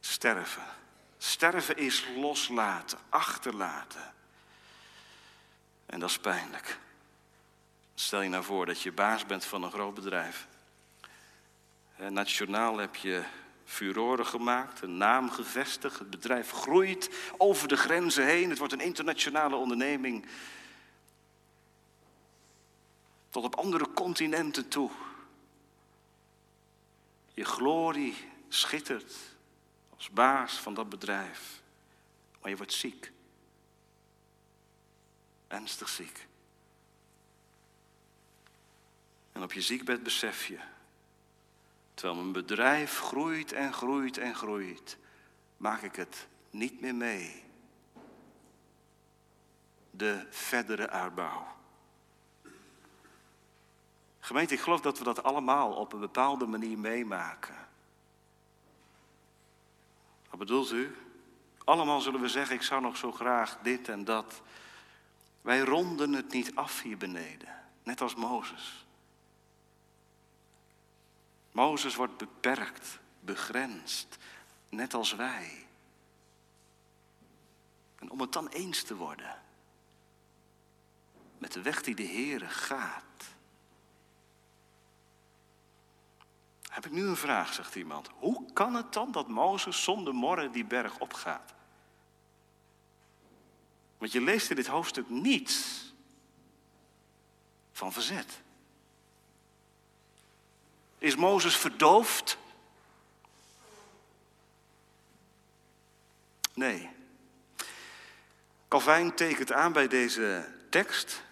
sterven. 0.00 0.62
Sterven 1.18 1.76
is 1.76 2.06
loslaten, 2.16 2.98
achterlaten. 3.08 4.12
En 5.86 6.00
dat 6.00 6.10
is 6.10 6.18
pijnlijk. 6.18 6.78
Stel 7.94 8.20
je 8.20 8.28
nou 8.28 8.44
voor 8.44 8.66
dat 8.66 8.82
je 8.82 8.92
baas 8.92 9.26
bent 9.26 9.44
van 9.44 9.62
een 9.62 9.70
groot 9.70 9.94
bedrijf. 9.94 10.46
Nationaal 11.96 12.78
heb 12.78 12.96
je 12.96 13.22
furoren 13.64 14.26
gemaakt, 14.26 14.82
een 14.82 14.96
naam 14.96 15.30
gevestigd. 15.30 15.98
Het 15.98 16.10
bedrijf 16.10 16.50
groeit 16.50 17.10
over 17.36 17.68
de 17.68 17.76
grenzen 17.76 18.24
heen. 18.24 18.48
Het 18.48 18.58
wordt 18.58 18.72
een 18.72 18.80
internationale 18.80 19.56
onderneming. 19.56 20.26
Tot 23.38 23.46
op 23.46 23.56
andere 23.56 23.92
continenten 23.92 24.68
toe. 24.68 24.90
Je 27.34 27.44
glorie 27.44 28.16
schittert 28.48 29.14
als 29.96 30.10
baas 30.10 30.52
van 30.52 30.74
dat 30.74 30.88
bedrijf. 30.88 31.62
Maar 32.40 32.50
je 32.50 32.56
wordt 32.56 32.72
ziek. 32.72 33.12
Ernstig 35.48 35.88
ziek. 35.88 36.26
En 39.32 39.42
op 39.42 39.52
je 39.52 39.62
ziekbed 39.62 40.02
besef 40.02 40.46
je, 40.46 40.58
terwijl 41.94 42.18
mijn 42.20 42.32
bedrijf 42.32 42.98
groeit 42.98 43.52
en 43.52 43.72
groeit 43.72 44.18
en 44.18 44.34
groeit, 44.34 44.96
maak 45.56 45.82
ik 45.82 45.96
het 45.96 46.26
niet 46.50 46.80
meer 46.80 46.94
mee. 46.94 47.44
De 49.90 50.26
verdere 50.30 50.90
uitbouw. 50.90 51.57
Gemeente, 54.28 54.54
ik 54.54 54.60
geloof 54.60 54.80
dat 54.80 54.98
we 54.98 55.04
dat 55.04 55.22
allemaal 55.22 55.72
op 55.72 55.92
een 55.92 56.00
bepaalde 56.00 56.46
manier 56.46 56.78
meemaken. 56.78 57.68
Wat 60.30 60.38
bedoelt 60.38 60.72
u? 60.72 60.96
Allemaal 61.64 62.00
zullen 62.00 62.20
we 62.20 62.28
zeggen, 62.28 62.54
ik 62.54 62.62
zou 62.62 62.80
nog 62.80 62.96
zo 62.96 63.12
graag 63.12 63.58
dit 63.62 63.88
en 63.88 64.04
dat. 64.04 64.42
Wij 65.40 65.60
ronden 65.60 66.12
het 66.12 66.32
niet 66.32 66.54
af 66.54 66.82
hier 66.82 66.96
beneden, 66.96 67.64
net 67.82 68.00
als 68.00 68.14
Mozes. 68.14 68.86
Mozes 71.52 71.94
wordt 71.94 72.16
beperkt, 72.16 72.98
begrensd, 73.20 74.18
net 74.68 74.94
als 74.94 75.14
wij. 75.14 75.66
En 77.98 78.10
om 78.10 78.20
het 78.20 78.32
dan 78.32 78.48
eens 78.48 78.82
te 78.82 78.96
worden 78.96 79.42
met 81.38 81.52
de 81.52 81.62
weg 81.62 81.82
die 81.82 81.94
de 81.94 82.06
Heere 82.06 82.48
gaat. 82.48 83.27
Heb 86.68 86.86
ik 86.86 86.92
nu 86.92 87.06
een 87.06 87.16
vraag, 87.16 87.54
zegt 87.54 87.74
iemand. 87.74 88.08
Hoe 88.18 88.52
kan 88.52 88.74
het 88.74 88.92
dan 88.92 89.12
dat 89.12 89.28
Mozes 89.28 89.82
zonder 89.82 90.14
morren 90.14 90.52
die 90.52 90.64
berg 90.64 90.98
opgaat? 90.98 91.54
Want 93.98 94.12
je 94.12 94.20
leest 94.20 94.50
in 94.50 94.56
dit 94.56 94.66
hoofdstuk 94.66 95.08
niets 95.08 95.84
van 97.72 97.92
verzet. 97.92 98.40
Is 100.98 101.16
Mozes 101.16 101.56
verdoofd? 101.56 102.38
Nee. 106.54 106.90
Calvijn 108.68 109.14
tekent 109.14 109.52
aan 109.52 109.72
bij 109.72 109.88
deze 109.88 110.54
tekst. 110.70 111.22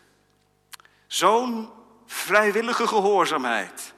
Zo'n 1.07 1.71
vrijwillige 2.07 2.87
gehoorzaamheid 2.87 3.95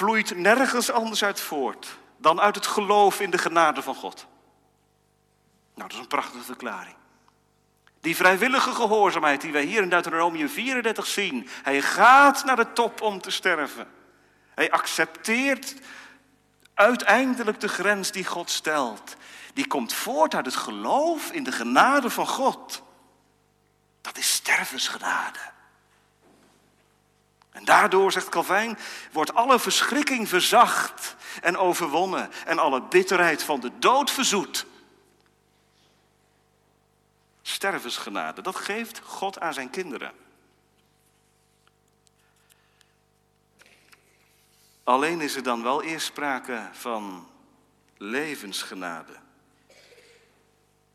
vloeit 0.00 0.36
nergens 0.36 0.90
anders 0.90 1.24
uit 1.24 1.40
voort 1.40 1.98
dan 2.16 2.40
uit 2.40 2.54
het 2.54 2.66
geloof 2.66 3.20
in 3.20 3.30
de 3.30 3.38
genade 3.38 3.82
van 3.82 3.94
God. 3.94 4.26
Nou, 5.74 5.88
dat 5.88 5.92
is 5.92 5.98
een 5.98 6.06
prachtige 6.06 6.44
verklaring. 6.44 6.94
Die 8.00 8.16
vrijwillige 8.16 8.72
gehoorzaamheid 8.72 9.40
die 9.40 9.52
wij 9.52 9.62
hier 9.62 9.82
in 9.82 9.88
Deuteronomium 9.88 10.48
34 10.48 11.06
zien. 11.06 11.48
Hij 11.62 11.82
gaat 11.82 12.44
naar 12.44 12.56
de 12.56 12.72
top 12.72 13.00
om 13.00 13.20
te 13.20 13.30
sterven. 13.30 13.88
Hij 14.54 14.70
accepteert 14.70 15.74
uiteindelijk 16.74 17.60
de 17.60 17.68
grens 17.68 18.10
die 18.10 18.24
God 18.24 18.50
stelt. 18.50 19.16
Die 19.54 19.66
komt 19.66 19.92
voort 19.92 20.34
uit 20.34 20.46
het 20.46 20.56
geloof 20.56 21.30
in 21.30 21.42
de 21.42 21.52
genade 21.52 22.10
van 22.10 22.26
God. 22.26 22.82
Dat 24.00 24.18
is 24.18 24.34
stervensgenade. 24.34 25.38
En 27.50 27.64
daardoor, 27.64 28.12
zegt 28.12 28.28
Calvijn, 28.28 28.78
wordt 29.12 29.34
alle 29.34 29.58
verschrikking 29.58 30.28
verzacht 30.28 31.16
en 31.40 31.56
overwonnen 31.56 32.30
en 32.46 32.58
alle 32.58 32.82
bitterheid 32.82 33.42
van 33.42 33.60
de 33.60 33.70
dood 33.78 34.10
verzoet. 34.10 34.66
Stervensgenade, 37.42 38.42
dat 38.42 38.56
geeft 38.56 39.00
God 39.04 39.40
aan 39.40 39.54
zijn 39.54 39.70
kinderen. 39.70 40.12
Alleen 44.84 45.20
is 45.20 45.36
er 45.36 45.42
dan 45.42 45.62
wel 45.62 45.82
eerst 45.82 46.06
sprake 46.06 46.68
van 46.72 47.28
levensgenade. 47.96 49.12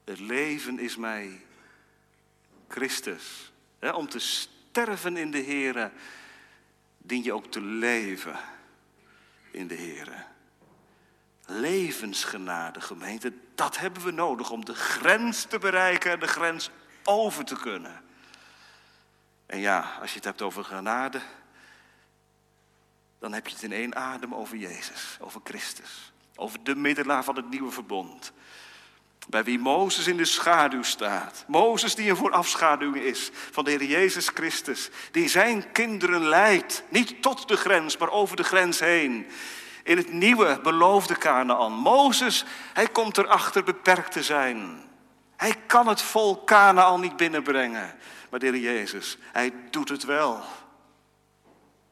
Het 0.04 0.20
leven 0.20 0.80
is 0.80 0.96
mij 0.96 1.46
Christus. 2.68 3.52
om 3.94 4.10
te 4.10 4.20
sterven 4.20 5.18
in 5.18 5.32
de 5.32 5.44
Here 5.44 5.92
dien 7.06 7.24
je 7.24 7.34
ook 7.34 7.46
te 7.46 7.62
leven 7.62 8.40
in 9.52 9.68
de 9.68 9.76
Here. 9.76 10.24
Levensgenade, 11.46 12.82
gemeente, 12.82 13.34
dat 13.56 13.78
hebben 13.78 14.04
we 14.04 14.12
nodig 14.12 14.52
om 14.52 14.66
de 14.66 14.76
grens 14.76 15.44
te 15.44 15.60
bereiken 15.60 16.12
en 16.12 16.20
de 16.20 16.28
grens 16.28 16.70
over 17.04 17.46
te 17.46 17.56
kunnen. 17.56 18.02
En 19.46 19.60
ja, 19.60 19.98
als 20.02 20.10
je 20.10 20.16
het 20.16 20.26
hebt 20.26 20.42
over 20.42 20.64
genade, 20.64 21.22
dan 23.20 23.34
heb 23.34 23.48
je 23.48 23.54
het 23.54 23.64
in 23.64 23.72
één 23.72 23.96
adem 23.96 24.34
over 24.34 24.58
Jezus, 24.58 25.18
over 25.20 25.42
Christus, 25.44 26.14
over 26.36 26.64
de 26.64 26.76
middelaar 26.76 27.24
van 27.24 27.36
het 27.36 27.50
nieuwe 27.50 27.72
verbond. 27.72 28.32
Bij 29.28 29.44
wie 29.44 29.60
Mozes 29.60 30.08
in 30.08 30.18
de 30.18 30.26
schaduw 30.26 30.84
staat. 30.84 31.44
Mozes 31.48 31.96
die 31.96 32.10
een 32.10 32.16
voorafschaduwing 32.16 33.06
is 33.06 33.32
van 33.52 33.64
de 33.64 33.70
Heer 33.70 33.84
Jezus 33.84 34.28
Christus. 34.28 34.90
Die 35.12 35.30
zijn 35.30 35.72
kinderen 35.72 36.28
leidt. 36.28 36.84
Niet 36.90 37.22
tot 37.22 37.48
de 37.48 37.58
grens, 37.58 37.98
maar 37.98 38.10
over 38.10 38.36
de 38.36 38.44
grens 38.44 38.80
heen. 38.80 39.28
In 39.84 39.98
het 39.98 40.12
nieuwe 40.12 40.60
beloofde 40.64 41.18
Canaan. 41.18 41.72
Mozes, 41.72 42.46
hij 42.74 42.88
komt 42.88 43.18
erachter 43.18 43.64
beperkt 43.64 44.12
te 44.12 44.24
zijn. 44.24 44.84
Hij 45.36 45.56
kan 45.68 45.88
het 45.88 46.02
vol 46.02 46.44
Canaan 46.44 47.02
niet 47.02 47.16
binnenbrengen. 47.18 47.96
Maar 48.30 48.40
de 48.40 48.46
Heer 48.46 48.60
Jezus, 48.60 49.18
hij 49.32 49.54
doet 49.70 49.90
het 49.90 50.04
wel. 50.04 50.42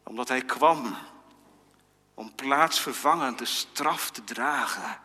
Omdat 0.03 0.27
hij 0.27 0.41
kwam 0.41 0.97
om 2.13 2.35
plaatsvervangend 2.35 3.37
de 3.37 3.45
straf 3.45 4.09
te 4.09 4.23
dragen. 4.23 5.01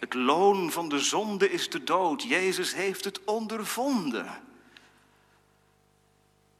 Het 0.00 0.14
loon 0.14 0.70
van 0.72 0.88
de 0.88 0.98
zonde 0.98 1.50
is 1.50 1.70
de 1.70 1.84
dood. 1.84 2.22
Jezus 2.22 2.74
heeft 2.74 3.04
het 3.04 3.24
ondervonden. 3.24 4.42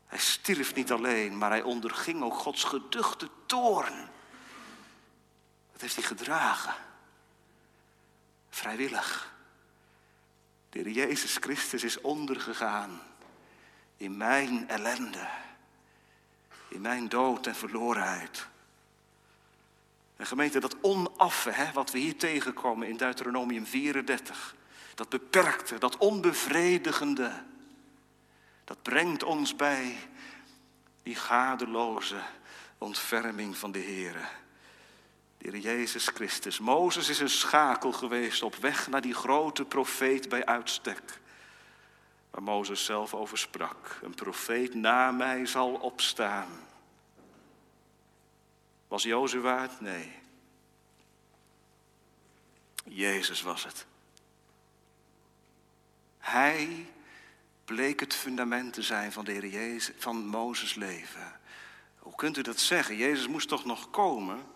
Hij 0.06 0.18
stierf 0.18 0.74
niet 0.74 0.92
alleen, 0.92 1.38
maar 1.38 1.50
hij 1.50 1.62
onderging 1.62 2.22
ook 2.22 2.34
Gods 2.34 2.64
geduchte 2.64 3.28
toorn. 3.46 4.08
Dat 5.72 5.80
heeft 5.80 5.94
hij 5.94 6.04
gedragen. 6.04 6.74
Vrijwillig. 8.50 9.34
De 10.70 10.78
Heer 10.78 10.90
Jezus 10.90 11.36
Christus 11.36 11.84
is 11.84 12.00
ondergegaan 12.00 13.00
in 13.96 14.16
mijn 14.16 14.68
ellende, 14.68 15.28
in 16.68 16.80
mijn 16.80 17.08
dood 17.08 17.46
en 17.46 17.54
verlorenheid. 17.54 18.48
En 20.20 20.26
gemeente, 20.26 20.60
dat 20.60 20.76
onaffe, 20.80 21.50
hè, 21.50 21.72
wat 21.72 21.90
we 21.90 21.98
hier 21.98 22.16
tegenkomen 22.16 22.88
in 22.88 22.96
Deuteronomium 22.96 23.66
34, 23.66 24.54
dat 24.94 25.08
beperkte, 25.08 25.78
dat 25.78 25.96
onbevredigende, 25.96 27.42
dat 28.64 28.82
brengt 28.82 29.22
ons 29.22 29.56
bij 29.56 29.96
die 31.02 31.14
gadeloze 31.14 32.20
ontferming 32.78 33.56
van 33.56 33.72
de 33.72 33.78
Heer. 33.78 34.28
De 35.38 35.50
Heer 35.50 35.58
Jezus 35.58 36.06
Christus. 36.06 36.58
Mozes 36.58 37.08
is 37.08 37.20
een 37.20 37.30
schakel 37.30 37.92
geweest 37.92 38.42
op 38.42 38.56
weg 38.56 38.88
naar 38.88 39.00
die 39.00 39.14
grote 39.14 39.64
profeet 39.64 40.28
bij 40.28 40.46
uitstek. 40.46 41.20
Waar 42.30 42.42
Mozes 42.42 42.84
zelf 42.84 43.14
over 43.14 43.38
sprak. 43.38 43.98
Een 44.02 44.14
profeet 44.14 44.74
na 44.74 45.10
mij 45.10 45.46
zal 45.46 45.72
opstaan 45.74 46.68
was 48.90 49.02
Jozua 49.02 49.60
het? 49.60 49.80
Nee. 49.80 50.12
Jezus 52.84 53.42
was 53.42 53.64
het. 53.64 53.86
Hij 56.18 56.86
bleek 57.64 58.00
het 58.00 58.14
fundament 58.14 58.72
te 58.72 58.82
zijn 58.82 59.12
van, 59.12 59.24
de 59.24 59.32
Heer 59.32 59.46
Jezus, 59.46 59.94
van 59.98 60.26
Mozes 60.26 60.74
leven. 60.74 61.40
Hoe 61.98 62.14
kunt 62.14 62.36
u 62.36 62.42
dat 62.42 62.58
zeggen? 62.58 62.96
Jezus 62.96 63.28
moest 63.28 63.48
toch 63.48 63.64
nog 63.64 63.90
komen? 63.90 64.46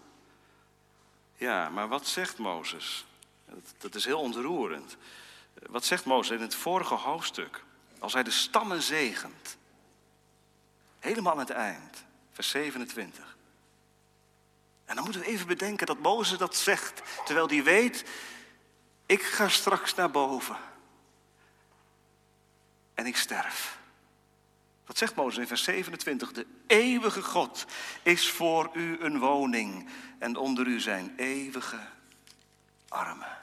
Ja, 1.37 1.69
maar 1.69 1.89
wat 1.89 2.07
zegt 2.07 2.39
Mozes? 2.39 3.07
Dat, 3.47 3.75
dat 3.79 3.95
is 3.95 4.05
heel 4.05 4.21
ontroerend. 4.21 4.97
Wat 5.67 5.85
zegt 5.85 6.05
Mozes 6.05 6.37
in 6.37 6.43
het 6.43 6.55
vorige 6.55 6.95
hoofdstuk? 6.95 7.65
Als 7.99 8.13
hij 8.13 8.23
de 8.23 8.31
stammen 8.31 8.83
zegent. 8.83 9.57
Helemaal 10.99 11.33
aan 11.33 11.39
het 11.39 11.51
eind, 11.51 12.05
vers 12.33 12.49
27. 12.49 13.34
En 14.85 14.95
dan 14.95 15.05
moeten 15.05 15.23
we 15.23 15.29
even 15.29 15.47
bedenken 15.47 15.87
dat 15.87 15.99
Mozes 15.99 16.39
dat 16.39 16.57
zegt, 16.57 17.03
terwijl 17.25 17.49
hij 17.49 17.63
weet, 17.63 18.05
ik 19.07 19.23
ga 19.23 19.49
straks 19.49 19.95
naar 19.95 20.11
boven. 20.11 20.57
En 22.95 23.07
ik 23.07 23.17
sterf. 23.17 23.79
Wat 24.87 24.99
zegt 24.99 25.15
Mozes 25.15 25.39
in 25.39 25.47
vers 25.47 25.63
27? 25.63 26.33
De 26.33 26.47
eeuwige 26.67 27.23
God 27.23 27.65
is 28.03 28.31
voor 28.31 28.71
u 28.73 29.01
een 29.01 29.19
woning 29.19 29.89
en 30.19 30.37
onder 30.37 30.67
u 30.67 30.81
zijn 30.81 31.15
eeuwige 31.17 31.81
armen. 32.89 33.39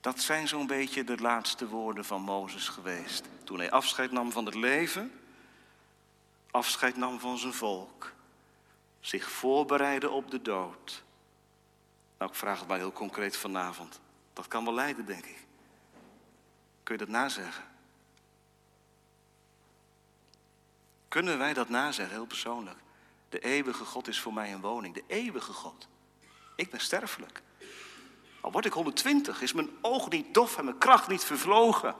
Dat 0.00 0.20
zijn 0.20 0.48
zo'n 0.48 0.66
beetje 0.66 1.04
de 1.04 1.16
laatste 1.16 1.68
woorden 1.68 2.04
van 2.04 2.22
Mozes 2.22 2.68
geweest. 2.68 3.24
Toen 3.44 3.58
hij 3.58 3.70
afscheid 3.70 4.12
nam 4.12 4.32
van 4.32 4.44
het 4.44 4.54
leven, 4.54 5.20
afscheid 6.50 6.96
nam 6.96 7.20
van 7.20 7.38
zijn 7.38 7.52
volk 7.52 8.12
zich 9.00 9.30
voorbereiden 9.30 10.12
op 10.12 10.30
de 10.30 10.42
dood. 10.42 11.02
Nou, 12.18 12.30
ik 12.30 12.36
vraag 12.36 12.58
het 12.58 12.68
maar 12.68 12.78
heel 12.78 12.92
concreet 12.92 13.36
vanavond. 13.36 14.00
Dat 14.32 14.48
kan 14.48 14.64
wel 14.64 14.74
leiden, 14.74 15.06
denk 15.06 15.24
ik. 15.24 15.46
Kun 16.82 16.94
je 16.94 17.04
dat 17.04 17.08
nazeggen? 17.08 17.64
Kunnen 21.08 21.38
wij 21.38 21.52
dat 21.52 21.68
nazeggen, 21.68 22.14
heel 22.14 22.26
persoonlijk? 22.26 22.78
De 23.28 23.38
eeuwige 23.38 23.84
God 23.84 24.08
is 24.08 24.20
voor 24.20 24.32
mij 24.32 24.52
een 24.52 24.60
woning. 24.60 24.94
De 24.94 25.04
eeuwige 25.06 25.52
God. 25.52 25.88
Ik 26.56 26.70
ben 26.70 26.80
sterfelijk. 26.80 27.42
Al 28.40 28.52
word 28.52 28.64
ik 28.64 28.72
120, 28.72 29.42
is 29.42 29.52
mijn 29.52 29.70
oog 29.80 30.08
niet 30.08 30.34
dof 30.34 30.58
en 30.58 30.64
mijn 30.64 30.78
kracht 30.78 31.08
niet 31.08 31.24
vervlogen. 31.24 31.94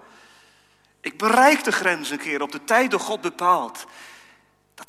Ik 1.00 1.18
bereik 1.18 1.64
de 1.64 1.72
grens 1.72 2.10
een 2.10 2.18
keer 2.18 2.42
op 2.42 2.52
de 2.52 2.64
tijd 2.64 2.90
door 2.90 3.00
God 3.00 3.20
bepaald. 3.20 3.86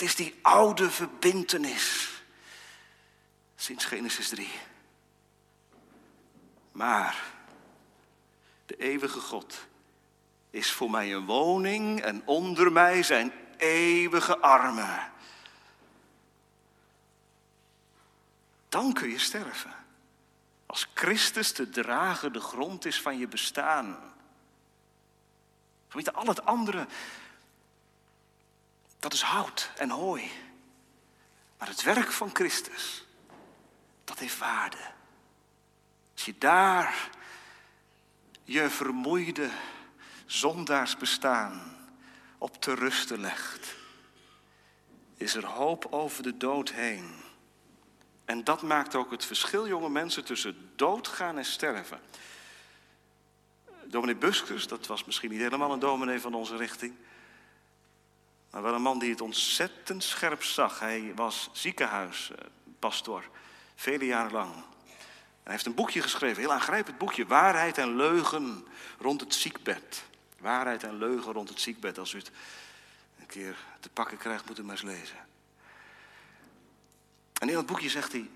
Is 0.01 0.15
die 0.15 0.39
oude 0.41 0.89
verbintenis. 0.89 2.09
Sinds 3.55 3.85
Genesis 3.85 4.29
3. 4.29 4.49
Maar 6.71 7.23
de 8.65 8.75
eeuwige 8.75 9.19
God 9.19 9.67
is 10.49 10.71
voor 10.71 10.89
mij 10.89 11.13
een 11.13 11.25
woning 11.25 12.01
en 12.01 12.21
onder 12.25 12.71
mij 12.71 13.03
zijn 13.03 13.31
eeuwige 13.57 14.37
armen. 14.37 15.11
Dan 18.69 18.93
kun 18.93 19.09
je 19.09 19.19
sterven. 19.19 19.73
Als 20.65 20.87
Christus 20.93 21.51
te 21.51 21.69
dragen 21.69 22.33
de 22.33 22.39
grond 22.39 22.85
is 22.85 23.01
van 23.01 23.17
je 23.17 23.27
bestaan. 23.27 24.13
Weet 25.89 26.13
al 26.13 26.25
het 26.25 26.45
andere, 26.45 26.87
dat 29.01 29.13
is 29.13 29.21
hout 29.21 29.71
en 29.77 29.89
hooi. 29.89 30.31
Maar 31.57 31.67
het 31.67 31.81
werk 31.81 32.11
van 32.11 32.29
Christus, 32.33 33.05
dat 34.03 34.19
heeft 34.19 34.37
waarde. 34.37 34.77
Als 36.13 36.25
je 36.25 36.37
daar 36.37 37.09
je 38.43 38.69
vermoeide 38.69 39.49
zondaarsbestaan 40.25 41.77
op 42.37 42.61
te 42.61 42.73
rusten 42.73 43.19
legt, 43.19 43.75
is 45.17 45.35
er 45.35 45.45
hoop 45.45 45.87
over 45.89 46.23
de 46.23 46.37
dood 46.37 46.71
heen. 46.71 47.15
En 48.25 48.43
dat 48.43 48.61
maakt 48.61 48.95
ook 48.95 49.11
het 49.11 49.25
verschil, 49.25 49.67
jonge 49.67 49.89
mensen, 49.89 50.25
tussen 50.25 50.71
doodgaan 50.75 51.37
en 51.37 51.45
sterven. 51.45 51.99
Dominee 53.83 54.15
Buskers, 54.15 54.67
dat 54.67 54.87
was 54.87 55.05
misschien 55.05 55.29
niet 55.29 55.39
helemaal 55.39 55.71
een 55.71 55.79
dominee 55.79 56.19
van 56.19 56.33
onze 56.33 56.55
richting. 56.55 56.95
Maar 58.51 58.61
wel 58.61 58.73
een 58.73 58.81
man 58.81 58.99
die 58.99 59.09
het 59.09 59.21
ontzettend 59.21 60.03
scherp 60.03 60.43
zag. 60.43 60.79
Hij 60.79 61.11
was 61.15 61.49
ziekenhuispastor, 61.51 63.29
vele 63.75 64.05
jaren 64.05 64.31
lang. 64.31 64.53
Hij 65.43 65.51
heeft 65.51 65.65
een 65.65 65.75
boekje 65.75 66.01
geschreven, 66.01 66.35
een 66.35 66.49
heel 66.49 66.53
aangrijpend 66.53 66.97
boekje. 66.97 67.25
Waarheid 67.25 67.77
en 67.77 67.95
leugen 67.95 68.67
rond 68.99 69.21
het 69.21 69.35
ziekbed. 69.35 70.03
Waarheid 70.39 70.83
en 70.83 70.97
leugen 70.97 71.33
rond 71.33 71.49
het 71.49 71.61
ziekbed. 71.61 71.97
Als 71.97 72.13
u 72.13 72.17
het 72.17 72.31
een 73.19 73.25
keer 73.25 73.55
te 73.79 73.89
pakken 73.89 74.17
krijgt, 74.17 74.47
moet 74.47 74.59
u 74.59 74.63
maar 74.63 74.71
eens 74.71 74.81
lezen. 74.81 75.17
En 77.33 77.47
in 77.47 77.53
dat 77.53 77.65
boekje 77.65 77.89
zegt 77.89 78.11
hij... 78.11 78.29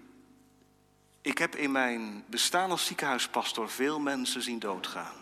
Ik 1.21 1.37
heb 1.37 1.55
in 1.55 1.71
mijn 1.71 2.23
bestaan 2.27 2.71
als 2.71 2.85
ziekenhuispastor 2.85 3.69
veel 3.69 3.99
mensen 3.99 4.41
zien 4.41 4.59
doodgaan. 4.59 5.15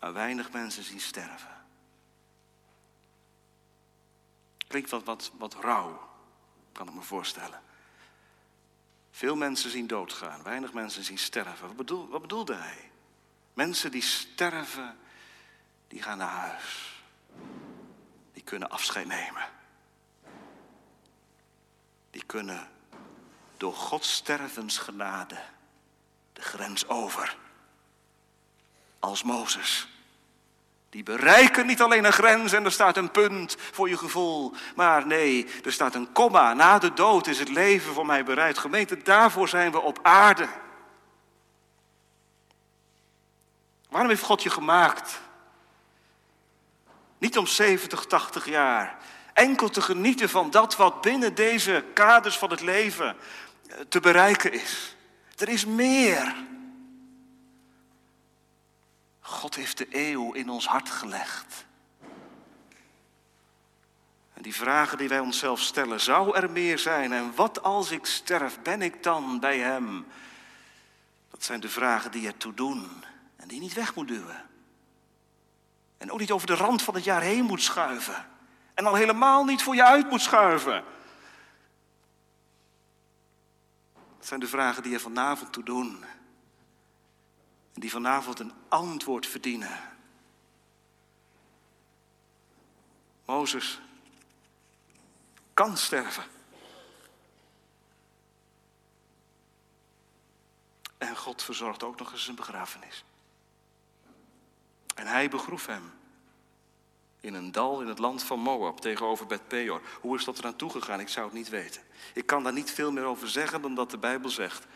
Maar 0.00 0.12
weinig 0.12 0.52
mensen 0.52 0.82
zien 0.82 1.00
sterven. 1.00 1.55
Klinkt 4.66 4.90
wat, 4.90 5.04
wat, 5.04 5.30
wat 5.38 5.54
rauw, 5.54 6.10
kan 6.72 6.88
ik 6.88 6.94
me 6.94 7.02
voorstellen. 7.02 7.62
Veel 9.10 9.36
mensen 9.36 9.70
zien 9.70 9.86
doodgaan, 9.86 10.42
weinig 10.42 10.72
mensen 10.72 11.04
zien 11.04 11.18
sterven. 11.18 11.66
Wat, 11.66 11.76
bedoel, 11.76 12.08
wat 12.08 12.20
bedoelde 12.20 12.54
hij? 12.54 12.90
Mensen 13.54 13.90
die 13.90 14.02
sterven, 14.02 14.98
die 15.88 16.02
gaan 16.02 16.18
naar 16.18 16.28
huis. 16.28 17.00
Die 18.32 18.42
kunnen 18.42 18.70
afscheid 18.70 19.06
nemen. 19.06 19.48
Die 22.10 22.24
kunnen 22.24 22.70
door 23.56 23.74
Gods 23.74 24.12
stervensgenade 24.12 25.42
de 26.32 26.42
grens 26.42 26.88
over. 26.88 27.36
Als 28.98 29.22
Mozes. 29.22 29.88
Die 30.96 31.04
bereiken 31.04 31.66
niet 31.66 31.80
alleen 31.80 32.04
een 32.04 32.12
grens 32.12 32.52
en 32.52 32.64
er 32.64 32.72
staat 32.72 32.96
een 32.96 33.10
punt 33.10 33.56
voor 33.72 33.88
je 33.88 33.98
gevoel. 33.98 34.52
Maar 34.74 35.06
nee, 35.06 35.46
er 35.64 35.72
staat 35.72 35.94
een 35.94 36.12
komma. 36.12 36.52
Na 36.52 36.78
de 36.78 36.92
dood 36.92 37.26
is 37.26 37.38
het 37.38 37.48
leven 37.48 37.92
voor 37.92 38.06
mij 38.06 38.24
bereid. 38.24 38.58
Gemeente, 38.58 39.02
daarvoor 39.02 39.48
zijn 39.48 39.72
we 39.72 39.80
op 39.80 39.98
aarde. 40.02 40.48
Waarom 43.88 44.10
heeft 44.10 44.22
God 44.22 44.42
je 44.42 44.50
gemaakt? 44.50 45.20
Niet 47.18 47.38
om 47.38 47.46
70, 47.46 48.04
80 48.04 48.46
jaar. 48.46 48.96
Enkel 49.32 49.68
te 49.68 49.80
genieten 49.80 50.28
van 50.28 50.50
dat 50.50 50.76
wat 50.76 51.00
binnen 51.00 51.34
deze 51.34 51.84
kaders 51.94 52.38
van 52.38 52.50
het 52.50 52.60
leven 52.60 53.16
eh, 53.68 53.76
te 53.88 54.00
bereiken 54.00 54.52
is. 54.52 54.96
Er 55.36 55.48
is 55.48 55.64
meer. 55.64 56.34
God 59.26 59.54
heeft 59.54 59.78
de 59.78 59.86
eeuw 59.90 60.32
in 60.32 60.48
ons 60.48 60.66
hart 60.66 60.90
gelegd. 60.90 61.66
En 64.32 64.42
die 64.42 64.54
vragen 64.54 64.98
die 64.98 65.08
wij 65.08 65.18
onszelf 65.18 65.60
stellen, 65.60 66.00
zou 66.00 66.36
er 66.36 66.50
meer 66.50 66.78
zijn? 66.78 67.12
En 67.12 67.34
wat 67.34 67.62
als 67.62 67.90
ik 67.90 68.06
sterf, 68.06 68.62
ben 68.62 68.82
ik 68.82 69.02
dan 69.02 69.40
bij 69.40 69.58
Hem? 69.58 70.06
Dat 71.30 71.44
zijn 71.44 71.60
de 71.60 71.68
vragen 71.68 72.10
die 72.10 72.26
ertoe 72.26 72.54
doen 72.54 73.04
en 73.36 73.48
die 73.48 73.60
niet 73.60 73.72
weg 73.72 73.94
moet 73.94 74.08
duwen. 74.08 74.44
En 75.98 76.10
ook 76.10 76.18
niet 76.18 76.32
over 76.32 76.46
de 76.46 76.54
rand 76.54 76.82
van 76.82 76.94
het 76.94 77.04
jaar 77.04 77.22
heen 77.22 77.44
moet 77.44 77.62
schuiven. 77.62 78.26
En 78.74 78.86
al 78.86 78.94
helemaal 78.94 79.44
niet 79.44 79.62
voor 79.62 79.74
je 79.74 79.84
uit 79.84 80.10
moet 80.10 80.22
schuiven. 80.22 80.84
Dat 84.16 84.26
zijn 84.26 84.40
de 84.40 84.48
vragen 84.48 84.82
die 84.82 84.92
je 84.92 85.00
vanavond 85.00 85.52
toe 85.52 85.64
doen 85.64 86.04
die 87.76 87.90
vanavond 87.90 88.38
een 88.40 88.52
antwoord 88.68 89.26
verdienen. 89.26 89.80
Mozes 93.24 93.80
kan 95.54 95.76
sterven. 95.76 96.24
En 100.98 101.16
God 101.16 101.42
verzorgt 101.42 101.82
ook 101.82 101.98
nog 101.98 102.12
eens 102.12 102.28
een 102.28 102.34
begrafenis. 102.34 103.04
En 104.94 105.06
hij 105.06 105.28
begroef 105.28 105.66
hem 105.66 105.92
in 107.20 107.34
een 107.34 107.52
dal 107.52 107.80
in 107.80 107.88
het 107.88 107.98
land 107.98 108.22
van 108.22 108.38
Moab 108.38 108.80
tegenover 108.80 109.26
Bet 109.26 109.48
Peor. 109.48 109.82
Hoe 110.00 110.16
is 110.16 110.24
dat 110.24 110.38
eraan 110.38 110.56
toegegaan? 110.56 111.00
Ik 111.00 111.08
zou 111.08 111.26
het 111.26 111.34
niet 111.34 111.48
weten. 111.48 111.82
Ik 112.14 112.26
kan 112.26 112.42
daar 112.42 112.52
niet 112.52 112.70
veel 112.70 112.92
meer 112.92 113.04
over 113.04 113.28
zeggen 113.28 113.62
dan 113.62 113.74
dat 113.74 113.90
de 113.90 113.98
Bijbel 113.98 114.30
zegt. 114.30 114.66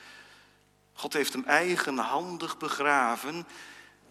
God 1.00 1.12
heeft 1.12 1.32
hem 1.32 1.44
eigenhandig 1.44 2.58
begraven 2.58 3.46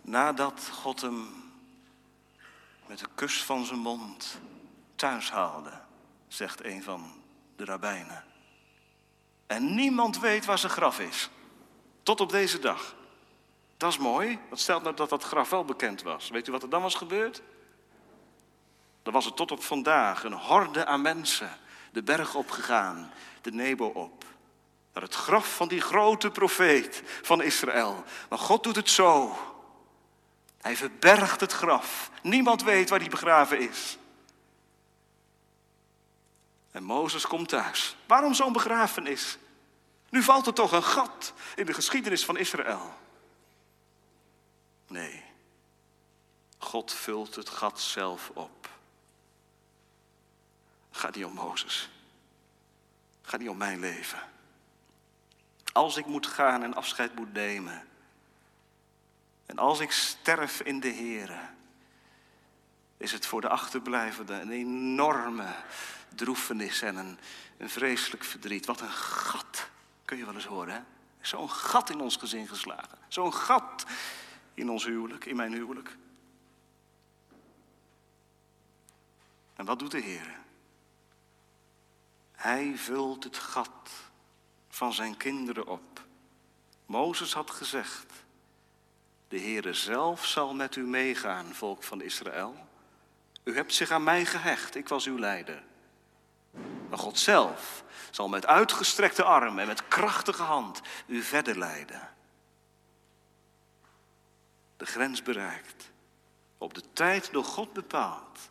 nadat 0.02 0.70
God 0.72 1.02
hem 1.02 1.28
met 2.86 3.02
een 3.02 3.16
kus 3.16 3.44
van 3.44 3.66
zijn 3.66 3.80
mond 3.80 4.40
thuis 4.96 5.32
haalde, 5.32 5.72
zegt 6.28 6.64
een 6.64 6.84
van 6.84 7.22
de 7.56 7.66
rabbijnen. 7.66 8.24
En 9.48 9.76
niemand 9.76 10.20
weet 10.20 10.46
waar 10.46 10.58
zijn 10.58 10.72
graf 10.72 11.00
is, 11.00 11.30
tot 12.04 12.22
op 12.22 12.30
deze 12.30 12.60
dag. 12.60 12.96
Dat 13.78 13.92
is 13.92 13.98
mooi, 13.98 14.40
dat 14.50 14.60
stelt 14.60 14.84
nou 14.84 14.96
dat 14.96 15.10
dat 15.10 15.24
graf 15.24 15.50
wel 15.50 15.66
bekend 15.66 16.02
was. 16.02 16.30
Weet 16.30 16.48
u 16.48 16.52
wat 16.52 16.64
er 16.64 16.70
dan 16.70 16.82
was 16.82 16.96
gebeurd? 16.96 17.42
Dan 19.04 19.14
was 19.14 19.26
het 19.26 19.36
tot 19.36 19.52
op 19.52 19.64
vandaag 19.64 20.24
een 20.24 20.34
horde 20.34 20.86
aan 20.86 21.02
mensen 21.02 21.58
de 21.92 22.04
berg 22.04 22.36
opgegaan, 22.36 23.12
de 23.42 23.52
Nebo 23.52 23.86
op. 23.86 24.26
Het 25.02 25.16
graf 25.16 25.56
van 25.56 25.68
die 25.68 25.82
grote 25.82 26.32
profeet 26.32 27.02
van 27.22 27.42
Israël. 27.42 28.04
Maar 28.30 28.40
God 28.40 28.64
doet 28.64 28.76
het 28.76 28.90
zo. 28.90 29.38
Hij 30.62 30.76
verbergt 30.76 31.42
het 31.42 31.52
graf. 31.52 32.12
Niemand 32.22 32.64
weet 32.64 32.90
waar 32.90 33.00
hij 33.00 33.10
begraven 33.10 33.60
is. 33.60 33.98
En 36.72 36.84
Mozes 36.84 37.28
komt 37.28 37.50
thuis. 37.50 37.96
Waarom 38.06 38.34
zo'n 38.34 38.54
begrafenis? 38.54 39.38
Nu 40.10 40.24
valt 40.24 40.48
er 40.48 40.54
toch 40.54 40.72
een 40.72 40.84
gat 40.84 41.34
in 41.56 41.66
de 41.66 41.74
geschiedenis 41.74 42.26
van 42.26 42.38
Israël. 42.38 42.94
Nee, 44.88 45.24
God 46.58 46.94
vult 46.94 47.36
het 47.36 47.50
gat 47.50 47.80
zelf 47.80 48.32
op. 48.34 48.70
Gaat 50.92 51.16
niet 51.16 51.26
om 51.26 51.34
Mozes. 51.34 51.90
Gaat 53.22 53.40
niet 53.40 53.50
om 53.50 53.58
mijn 53.58 53.80
leven. 53.80 54.20
Als 55.72 55.98
ik 55.98 56.06
moet 56.06 56.28
gaan 56.28 56.64
en 56.64 56.74
afscheid 56.74 57.16
moet 57.16 57.34
nemen. 57.34 57.88
En 59.46 59.58
als 59.58 59.80
ik 59.80 59.92
sterf 59.92 60.62
in 60.62 60.80
de 60.80 60.94
Here, 60.94 61.40
is 62.98 63.12
het 63.12 63.26
voor 63.26 63.42
de 63.42 63.50
achterblijvenden 63.50 64.42
een 64.42 64.52
enorme 64.52 65.56
droefenis 66.16 66.82
en 66.82 66.96
een, 66.96 67.20
een 67.58 67.70
vreselijk 67.70 68.24
verdriet. 68.24 68.66
Wat 68.66 68.82
een 68.82 68.92
gat, 68.92 69.70
kun 70.06 70.18
je 70.18 70.26
wel 70.26 70.34
eens 70.34 70.46
horen, 70.46 70.74
hè? 70.74 70.82
Zo'n 71.22 71.50
gat 71.50 71.90
in 71.90 72.00
ons 72.00 72.16
gezin 72.16 72.48
geslagen. 72.48 72.98
Zo'n 73.08 73.34
gat 73.34 73.86
in 74.54 74.70
ons 74.70 74.86
huwelijk, 74.86 75.26
in 75.26 75.36
mijn 75.36 75.54
huwelijk. 75.54 75.98
En 79.56 79.66
wat 79.66 79.80
doet 79.80 79.92
de 79.92 80.00
Heer? 80.00 80.40
Hij 82.32 82.74
vult 82.78 83.24
het 83.24 83.38
gat 83.38 83.90
van 84.80 84.94
zijn 84.94 85.18
kinderen 85.18 85.68
op. 85.68 86.06
Mozes 86.86 87.34
had 87.34 87.52
gezegd, 87.52 88.06
de 89.28 89.40
Heere 89.40 89.74
zelf 89.74 90.26
zal 90.26 90.54
met 90.54 90.76
u 90.76 90.84
meegaan, 90.84 91.54
volk 91.54 91.84
van 91.84 92.02
Israël. 92.02 92.56
U 93.44 93.56
hebt 93.56 93.74
zich 93.74 93.92
aan 93.92 94.04
mij 94.04 94.26
gehecht, 94.26 94.76
ik 94.76 94.88
was 94.88 95.06
uw 95.06 95.20
leider. 95.20 95.64
Maar 96.90 97.00
God 97.00 97.20
zelf 97.20 97.84
zal 98.12 98.28
met 98.28 98.46
uitgestrekte 98.46 99.24
arm 99.24 99.60
en 99.60 99.68
met 99.68 99.88
krachtige 99.88 100.44
hand 100.44 100.82
u 101.06 101.22
verder 101.22 101.58
leiden. 101.58 102.10
De 104.78 104.86
grens 104.86 105.22
bereikt, 105.22 105.92
op 106.58 106.74
de 106.74 106.84
tijd 106.94 107.32
door 107.32 107.46
God 107.46 107.74
bepaald, 107.74 108.50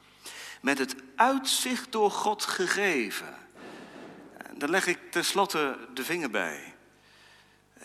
met 0.61 0.79
het 0.79 0.95
uitzicht 1.17 1.93
door 1.93 2.11
God 2.11 2.45
gegeven 2.45 3.48
daar 4.59 4.69
leg 4.69 4.87
ik 4.87 4.99
tenslotte 5.11 5.79
de 5.95 6.05
vinger 6.05 6.31
bij. 6.31 6.75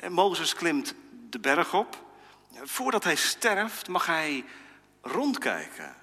Mozes 0.09 0.53
klimt 0.53 0.93
de 1.29 1.39
berg 1.39 1.73
op. 1.73 2.05
Voordat 2.63 3.03
hij 3.03 3.15
sterft 3.15 3.87
mag 3.87 4.05
hij 4.05 4.45
rondkijken. 5.01 5.95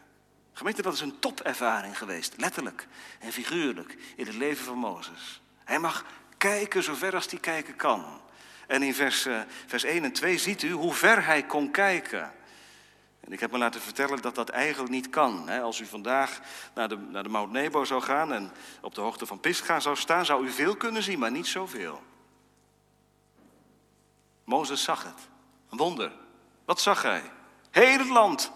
Gemeente, 0.52 0.82
dat 0.82 0.94
is 0.94 1.00
een 1.00 1.18
topervaring 1.18 1.98
geweest, 1.98 2.34
letterlijk 2.36 2.86
en 3.18 3.32
figuurlijk, 3.32 3.96
in 4.16 4.26
het 4.26 4.34
leven 4.34 4.64
van 4.64 4.78
Mozes. 4.78 5.40
Hij 5.64 5.78
mag 5.78 6.04
kijken 6.36 6.82
zover 6.82 7.14
als 7.14 7.26
hij 7.30 7.40
kijken 7.40 7.76
kan. 7.76 8.20
En 8.66 8.82
in 8.82 8.94
vers, 8.94 9.26
eh, 9.26 9.40
vers 9.66 9.84
1 9.84 10.04
en 10.04 10.12
2 10.12 10.38
ziet 10.38 10.62
u 10.62 10.70
hoe 10.70 10.94
ver 10.94 11.24
hij 11.24 11.42
kon 11.42 11.70
kijken. 11.70 12.32
Ik 13.30 13.40
heb 13.40 13.50
me 13.50 13.58
laten 13.58 13.80
vertellen 13.80 14.22
dat 14.22 14.34
dat 14.34 14.48
eigenlijk 14.48 14.92
niet 14.92 15.10
kan. 15.10 15.48
Als 15.48 15.80
u 15.80 15.86
vandaag 15.86 16.40
naar 16.74 16.88
de, 16.88 16.96
naar 16.96 17.22
de 17.22 17.28
Mount 17.28 17.52
Nebo 17.52 17.84
zou 17.84 18.02
gaan 18.02 18.32
en 18.32 18.52
op 18.80 18.94
de 18.94 19.00
hoogte 19.00 19.26
van 19.26 19.40
Pisgah 19.40 19.80
zou 19.80 19.96
staan, 19.96 20.24
zou 20.24 20.46
u 20.46 20.50
veel 20.50 20.76
kunnen 20.76 21.02
zien, 21.02 21.18
maar 21.18 21.30
niet 21.30 21.46
zoveel. 21.46 22.02
Mozes 24.44 24.82
zag 24.82 25.02
het. 25.02 25.28
Een 25.70 25.78
wonder. 25.78 26.12
Wat 26.64 26.80
zag 26.80 27.02
hij? 27.02 27.22
Heel 27.70 27.98
het 27.98 28.08
land. 28.08 28.52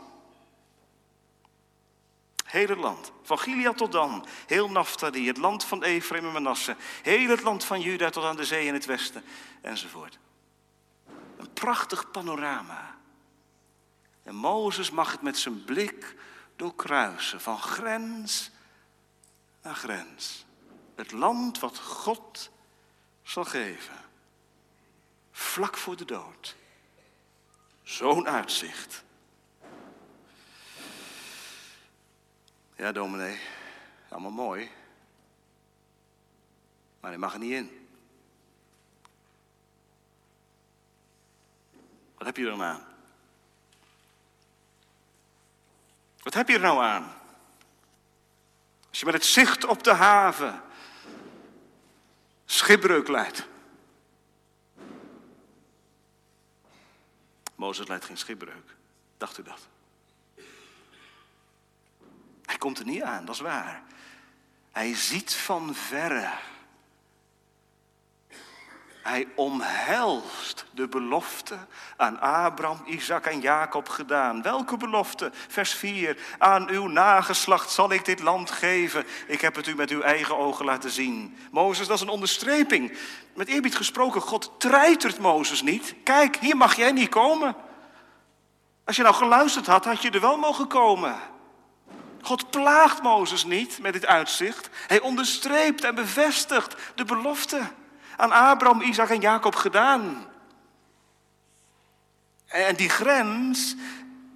Heel 2.45 2.69
het 2.69 2.79
land. 2.79 3.13
Van 3.23 3.39
Gilead 3.39 3.77
tot 3.77 3.93
Dan. 3.93 4.27
Heel 4.47 4.71
Naphtali. 4.71 5.27
Het 5.27 5.37
land 5.37 5.65
van 5.65 5.83
Ephraim 5.83 6.27
en 6.27 6.33
Manasse. 6.33 6.77
Heel 7.03 7.29
het 7.29 7.43
land 7.43 7.65
van 7.65 7.81
Juda 7.81 8.11
tot 8.11 8.25
aan 8.25 8.37
de 8.37 8.45
zee 8.45 8.67
in 8.67 8.75
het 8.75 8.85
westen. 8.85 9.25
Enzovoort. 9.61 10.19
Een 11.37 11.53
prachtig 11.53 12.11
panorama. 12.11 12.95
En 14.25 14.35
Mozes 14.35 14.91
mag 14.91 15.13
het 15.13 15.23
met 15.23 15.39
zijn 15.39 15.65
blik 15.65 16.17
doorkruisen. 16.57 17.41
Van 17.41 17.59
grens 17.59 18.51
naar 19.63 19.75
grens. 19.75 20.45
Het 20.95 21.13
land 21.13 21.59
wat 21.59 21.79
God 21.79 22.51
zal 23.23 23.45
geven. 23.45 23.97
Vlak 25.31 25.77
voor 25.77 25.97
de 25.97 26.05
dood. 26.05 26.57
Zo'n 27.83 28.29
uitzicht. 28.29 29.05
Ja, 32.77 32.93
dominee, 32.93 33.41
allemaal 34.09 34.31
mooi. 34.31 34.71
Maar 37.01 37.11
hij 37.11 37.19
mag 37.19 37.33
er 37.33 37.39
niet 37.39 37.53
in. 37.53 37.89
Wat 42.15 42.27
heb 42.27 42.37
je 42.37 42.51
er 42.51 42.57
nou 42.57 42.63
aan? 42.63 42.94
Wat 46.25 46.35
heb 46.35 46.49
je 46.49 46.55
er 46.55 46.61
nou 46.61 46.83
aan? 46.83 47.15
Als 48.89 48.99
je 48.99 49.05
met 49.05 49.15
het 49.15 49.25
zicht 49.25 49.65
op 49.65 49.83
de 49.83 49.93
haven 49.93 50.63
schipbreuk 52.45 53.09
leidt. 53.09 53.47
Mozes 57.55 57.87
leidt 57.87 58.05
geen 58.05 58.17
schipbreuk. 58.17 58.77
Dacht 59.19 59.39
u 59.39 59.43
dat? 59.43 59.69
Hij 62.45 62.59
komt 62.59 62.79
er 62.79 62.85
niet 62.85 63.03
aan, 63.03 63.25
dat 63.25 63.35
is 63.35 63.41
waar. 63.41 63.83
Hij 64.73 64.95
ziet 64.95 65.35
van 65.35 65.75
verre. 65.75 66.33
Hij 69.05 69.27
omhelst 69.35 70.65
de 70.71 70.89
belofte 70.89 71.57
aan 71.97 72.21
Abraham, 72.21 72.83
Isaac 72.87 73.27
en 73.27 73.41
Jacob 73.41 73.89
gedaan. 73.89 74.43
Welke 74.43 74.77
belofte? 74.77 75.31
Vers 75.49 75.75
4. 75.75 76.19
Aan 76.39 76.69
uw 76.69 76.87
nageslacht 76.87 77.71
zal 77.71 77.93
ik 77.93 78.05
dit 78.05 78.21
land 78.21 78.51
geven. 78.51 79.05
Ik 79.27 79.41
heb 79.41 79.55
het 79.55 79.67
u 79.67 79.75
met 79.75 79.91
uw 79.91 80.01
eigen 80.01 80.39
ogen 80.39 80.65
laten 80.65 80.91
zien. 80.91 81.37
Mozes, 81.51 81.87
dat 81.87 81.97
is 81.97 82.03
een 82.03 82.09
onderstreping. 82.09 82.99
Met 83.35 83.49
eerbied 83.49 83.77
gesproken, 83.77 84.21
God 84.21 84.53
treitert 84.59 85.19
Mozes 85.19 85.63
niet. 85.63 85.95
Kijk, 86.05 86.37
hier 86.37 86.57
mag 86.57 86.77
jij 86.77 86.93
niet 86.93 87.09
komen. 87.09 87.57
Als 88.85 88.97
je 88.97 89.03
nou 89.03 89.15
geluisterd 89.15 89.67
had, 89.67 89.85
had 89.85 90.03
je 90.03 90.11
er 90.11 90.21
wel 90.21 90.37
mogen 90.37 90.67
komen. 90.67 91.17
God 92.23 92.51
plaagt 92.51 93.03
Mozes 93.03 93.45
niet 93.45 93.79
met 93.79 93.93
dit 93.93 94.07
uitzicht. 94.07 94.69
Hij 94.87 95.01
onderstreept 95.01 95.85
en 95.85 95.95
bevestigt 95.95 96.75
de 96.95 97.05
belofte 97.05 97.61
aan 98.17 98.33
Abraham, 98.33 98.81
Isaac 98.81 99.09
en 99.09 99.21
Jacob 99.21 99.55
gedaan. 99.55 100.27
En 102.47 102.77
die 102.77 102.89
grens 102.89 103.75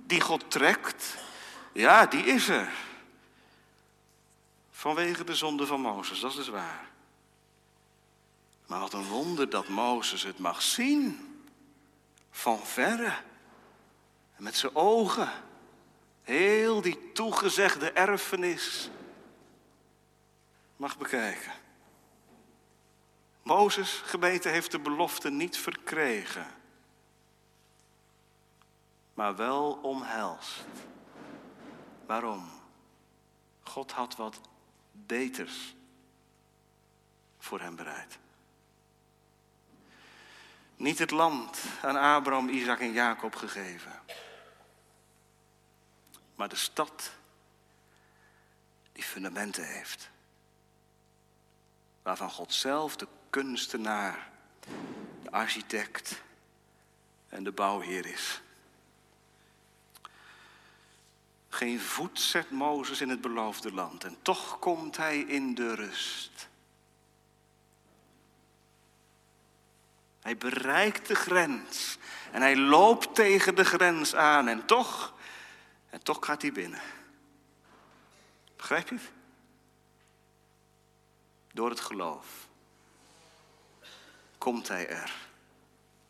die 0.06 0.20
God 0.20 0.50
trekt, 0.50 1.16
ja, 1.72 2.06
die 2.06 2.24
is 2.24 2.48
er. 2.48 2.72
Vanwege 4.70 5.24
de 5.24 5.34
zonde 5.34 5.66
van 5.66 5.80
Mozes, 5.80 6.20
dat 6.20 6.36
is 6.36 6.48
waar. 6.48 6.88
Maar 8.66 8.80
wat 8.80 8.92
een 8.92 9.06
wonder 9.06 9.50
dat 9.50 9.68
Mozes 9.68 10.22
het 10.22 10.38
mag 10.38 10.62
zien. 10.62 11.26
Van 12.30 12.58
verre. 12.66 13.12
En 14.36 14.42
met 14.42 14.56
zijn 14.56 14.74
ogen. 14.74 15.28
Heel 16.22 16.80
die 16.80 17.12
toegezegde 17.12 17.92
erfenis 17.92 18.90
mag 20.76 20.98
bekijken. 20.98 21.52
Mozes, 23.48 23.90
gemeente, 24.04 24.48
heeft 24.48 24.70
de 24.70 24.78
belofte 24.78 25.30
niet 25.30 25.58
verkregen, 25.58 26.46
maar 29.14 29.36
wel 29.36 29.72
omhelst. 29.72 30.64
Waarom? 32.06 32.50
God 33.62 33.92
had 33.92 34.16
wat 34.16 34.40
beters 34.92 35.74
voor 37.38 37.60
hem 37.60 37.76
bereid. 37.76 38.18
Niet 40.76 40.98
het 40.98 41.10
land 41.10 41.62
aan 41.82 41.96
Abraham, 41.96 42.48
Isaac 42.48 42.80
en 42.80 42.92
Jacob 42.92 43.34
gegeven, 43.34 44.02
maar 46.34 46.48
de 46.48 46.56
stad 46.56 47.12
die 48.92 49.04
fundamenten 49.04 49.66
heeft. 49.66 50.10
Waarvan 52.02 52.30
God 52.30 52.54
zelf 52.54 52.96
de 52.96 53.08
kunstenaar, 53.30 54.30
de 55.22 55.30
architect 55.30 56.22
en 57.28 57.44
de 57.44 57.52
bouwheer 57.52 58.06
is. 58.06 58.40
Geen 61.48 61.80
voet 61.80 62.20
zet 62.20 62.50
Mozes 62.50 63.00
in 63.00 63.08
het 63.08 63.20
beloofde 63.20 63.72
land 63.72 64.04
en 64.04 64.16
toch 64.22 64.58
komt 64.58 64.96
hij 64.96 65.18
in 65.18 65.54
de 65.54 65.74
rust. 65.74 66.48
Hij 70.20 70.36
bereikt 70.36 71.06
de 71.08 71.14
grens 71.14 71.98
en 72.32 72.40
hij 72.40 72.56
loopt 72.56 73.14
tegen 73.14 73.54
de 73.54 73.64
grens 73.64 74.14
aan 74.14 74.48
en 74.48 74.66
toch, 74.66 75.14
en 75.90 76.02
toch 76.02 76.24
gaat 76.26 76.42
hij 76.42 76.52
binnen. 76.52 76.80
Begrijp 78.56 78.88
je? 78.88 78.98
Door 81.52 81.70
het 81.70 81.80
geloof 81.80 82.47
komt 84.38 84.68
hij 84.68 84.88
er. 84.88 85.16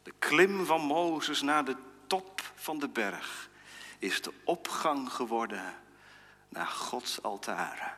De 0.03 0.13
klim 0.19 0.67
van 0.67 0.81
Mozes 0.81 1.43
naar 1.43 1.65
de 1.65 1.77
top 2.07 2.53
van 2.55 2.79
de 2.79 2.89
berg 2.89 3.49
is 3.99 4.23
de 4.23 4.33
opgang 4.45 5.13
geworden 5.13 5.75
naar 6.49 6.67
Gods 6.67 7.23
altaren, 7.23 7.97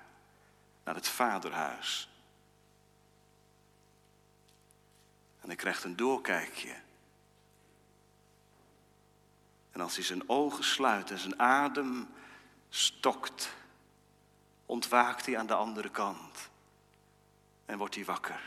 naar 0.85 0.95
het 0.95 1.09
vaderhuis. 1.09 2.09
En 5.41 5.47
hij 5.47 5.57
krijgt 5.57 5.85
een 5.85 5.97
doorkijkje. 5.97 6.75
En 9.71 9.81
als 9.81 9.95
hij 9.95 10.05
zijn 10.05 10.29
ogen 10.29 10.65
sluit 10.65 11.11
en 11.11 11.19
zijn 11.19 11.39
adem 11.39 12.09
stokt, 12.69 13.55
ontwaakt 14.67 15.27
hij 15.27 15.39
aan 15.39 15.47
de 15.47 15.55
andere 15.55 15.91
kant 15.91 16.51
en 17.65 17.79
wordt 17.79 17.95
hij 17.95 18.05
wakker 18.05 18.41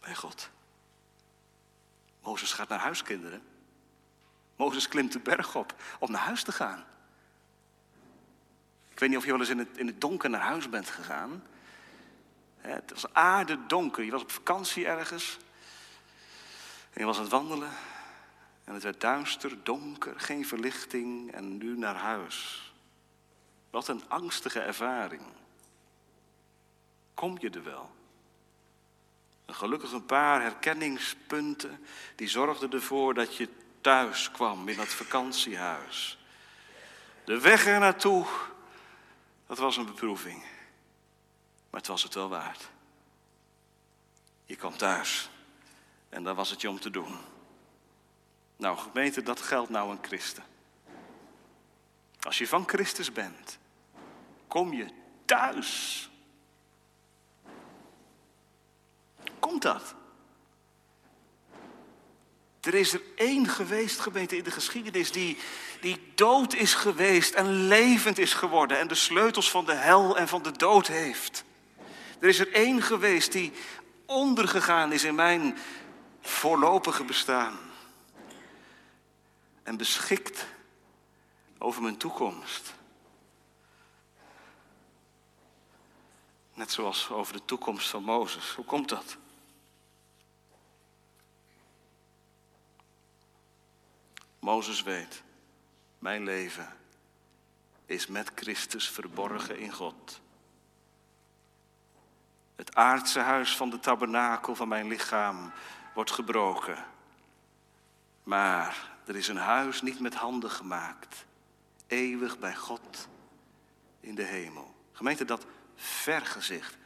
bij 0.00 0.14
God. 0.14 0.50
Mozes 2.24 2.52
gaat 2.52 2.68
naar 2.68 2.78
huis, 2.78 3.02
kinderen. 3.02 3.42
Mozes 4.56 4.88
klimt 4.88 5.12
de 5.12 5.18
berg 5.18 5.54
op 5.54 5.74
om 5.98 6.10
naar 6.10 6.20
huis 6.20 6.42
te 6.42 6.52
gaan. 6.52 6.84
Ik 8.90 8.98
weet 8.98 9.08
niet 9.08 9.18
of 9.18 9.24
je 9.24 9.30
wel 9.30 9.40
eens 9.40 9.48
in 9.48 9.58
het, 9.58 9.78
in 9.78 9.86
het 9.86 10.00
donker 10.00 10.30
naar 10.30 10.40
huis 10.40 10.68
bent 10.68 10.90
gegaan. 10.90 11.42
Het 12.56 12.90
was 12.90 13.12
aardedonker. 13.12 14.04
Je 14.04 14.10
was 14.10 14.22
op 14.22 14.30
vakantie 14.30 14.86
ergens. 14.86 15.38
En 16.92 17.00
je 17.00 17.04
was 17.04 17.16
aan 17.16 17.22
het 17.22 17.32
wandelen. 17.32 17.70
En 18.64 18.74
het 18.74 18.82
werd 18.82 19.00
duister, 19.00 19.62
donker, 19.62 20.20
geen 20.20 20.46
verlichting. 20.46 21.32
En 21.32 21.56
nu 21.56 21.78
naar 21.78 21.96
huis. 21.96 22.72
Wat 23.70 23.88
een 23.88 24.08
angstige 24.08 24.60
ervaring. 24.60 25.22
Kom 27.14 27.36
je 27.40 27.50
er 27.50 27.64
wel? 27.64 27.90
Gelukkig 29.46 29.92
een 29.92 30.06
paar 30.06 30.42
herkenningspunten 30.42 31.86
die 32.14 32.28
zorgden 32.28 32.72
ervoor 32.72 33.14
dat 33.14 33.36
je 33.36 33.48
thuis 33.80 34.30
kwam 34.30 34.68
in 34.68 34.76
dat 34.76 34.88
vakantiehuis. 34.88 36.18
De 37.24 37.40
weg 37.40 37.66
er 37.66 37.78
naartoe, 37.78 38.26
dat 39.46 39.58
was 39.58 39.76
een 39.76 39.86
beproeving. 39.86 40.42
Maar 41.70 41.80
het 41.80 41.86
was 41.86 42.02
het 42.02 42.14
wel 42.14 42.28
waard. 42.28 42.68
Je 44.44 44.56
kwam 44.56 44.76
thuis 44.76 45.30
en 46.08 46.24
daar 46.24 46.34
was 46.34 46.50
het 46.50 46.60
je 46.60 46.68
om 46.68 46.80
te 46.80 46.90
doen. 46.90 47.16
Nou, 48.56 48.78
gemeente, 48.78 49.22
dat 49.22 49.40
geldt 49.40 49.70
nou 49.70 49.90
een 49.90 50.02
christen. 50.02 50.44
Als 52.20 52.38
je 52.38 52.48
van 52.48 52.68
Christus 52.68 53.12
bent, 53.12 53.58
kom 54.48 54.72
je 54.72 54.86
thuis. 55.24 56.10
Komt 59.38 59.62
dat? 59.62 59.94
Er 62.60 62.74
is 62.74 62.92
er 62.92 63.00
één 63.16 63.48
geweest, 63.48 64.00
gemeente, 64.00 64.36
in 64.36 64.44
de 64.44 64.50
geschiedenis 64.50 65.12
die, 65.12 65.38
die 65.80 66.12
dood 66.14 66.54
is 66.54 66.74
geweest 66.74 67.34
en 67.34 67.66
levend 67.66 68.18
is 68.18 68.34
geworden 68.34 68.78
en 68.78 68.88
de 68.88 68.94
sleutels 68.94 69.50
van 69.50 69.64
de 69.64 69.74
hel 69.74 70.16
en 70.16 70.28
van 70.28 70.42
de 70.42 70.52
dood 70.52 70.86
heeft. 70.86 71.44
Er 72.20 72.28
is 72.28 72.38
er 72.38 72.52
één 72.52 72.82
geweest 72.82 73.32
die 73.32 73.52
ondergegaan 74.06 74.92
is 74.92 75.04
in 75.04 75.14
mijn 75.14 75.58
voorlopige 76.20 77.04
bestaan. 77.04 77.58
en 79.62 79.76
beschikt 79.76 80.46
over 81.58 81.82
mijn 81.82 81.96
toekomst. 81.96 82.74
Net 86.54 86.70
zoals 86.70 87.10
over 87.10 87.32
de 87.32 87.44
toekomst 87.44 87.88
van 87.88 88.02
Mozes. 88.02 88.50
Hoe 88.50 88.64
komt 88.64 88.88
dat? 88.88 89.16
Mozes 94.38 94.82
weet, 94.82 95.22
mijn 95.98 96.24
leven 96.24 96.76
is 97.86 98.06
met 98.06 98.30
Christus 98.34 98.90
verborgen 98.90 99.58
in 99.58 99.72
God. 99.72 100.20
Het 102.56 102.74
aardse 102.74 103.20
huis 103.20 103.56
van 103.56 103.70
de 103.70 103.78
tabernakel 103.78 104.54
van 104.54 104.68
mijn 104.68 104.88
lichaam 104.88 105.52
wordt 105.94 106.10
gebroken. 106.10 106.84
Maar 108.22 108.90
er 109.04 109.16
is 109.16 109.28
een 109.28 109.36
huis 109.36 109.82
niet 109.82 110.00
met 110.00 110.14
handen 110.14 110.50
gemaakt, 110.50 111.24
eeuwig 111.86 112.38
bij 112.38 112.54
God 112.54 113.08
in 114.00 114.14
de 114.14 114.22
hemel. 114.22 114.74
Gemeente, 114.92 115.24
dat 115.24 115.46
vergezicht. 115.76 116.76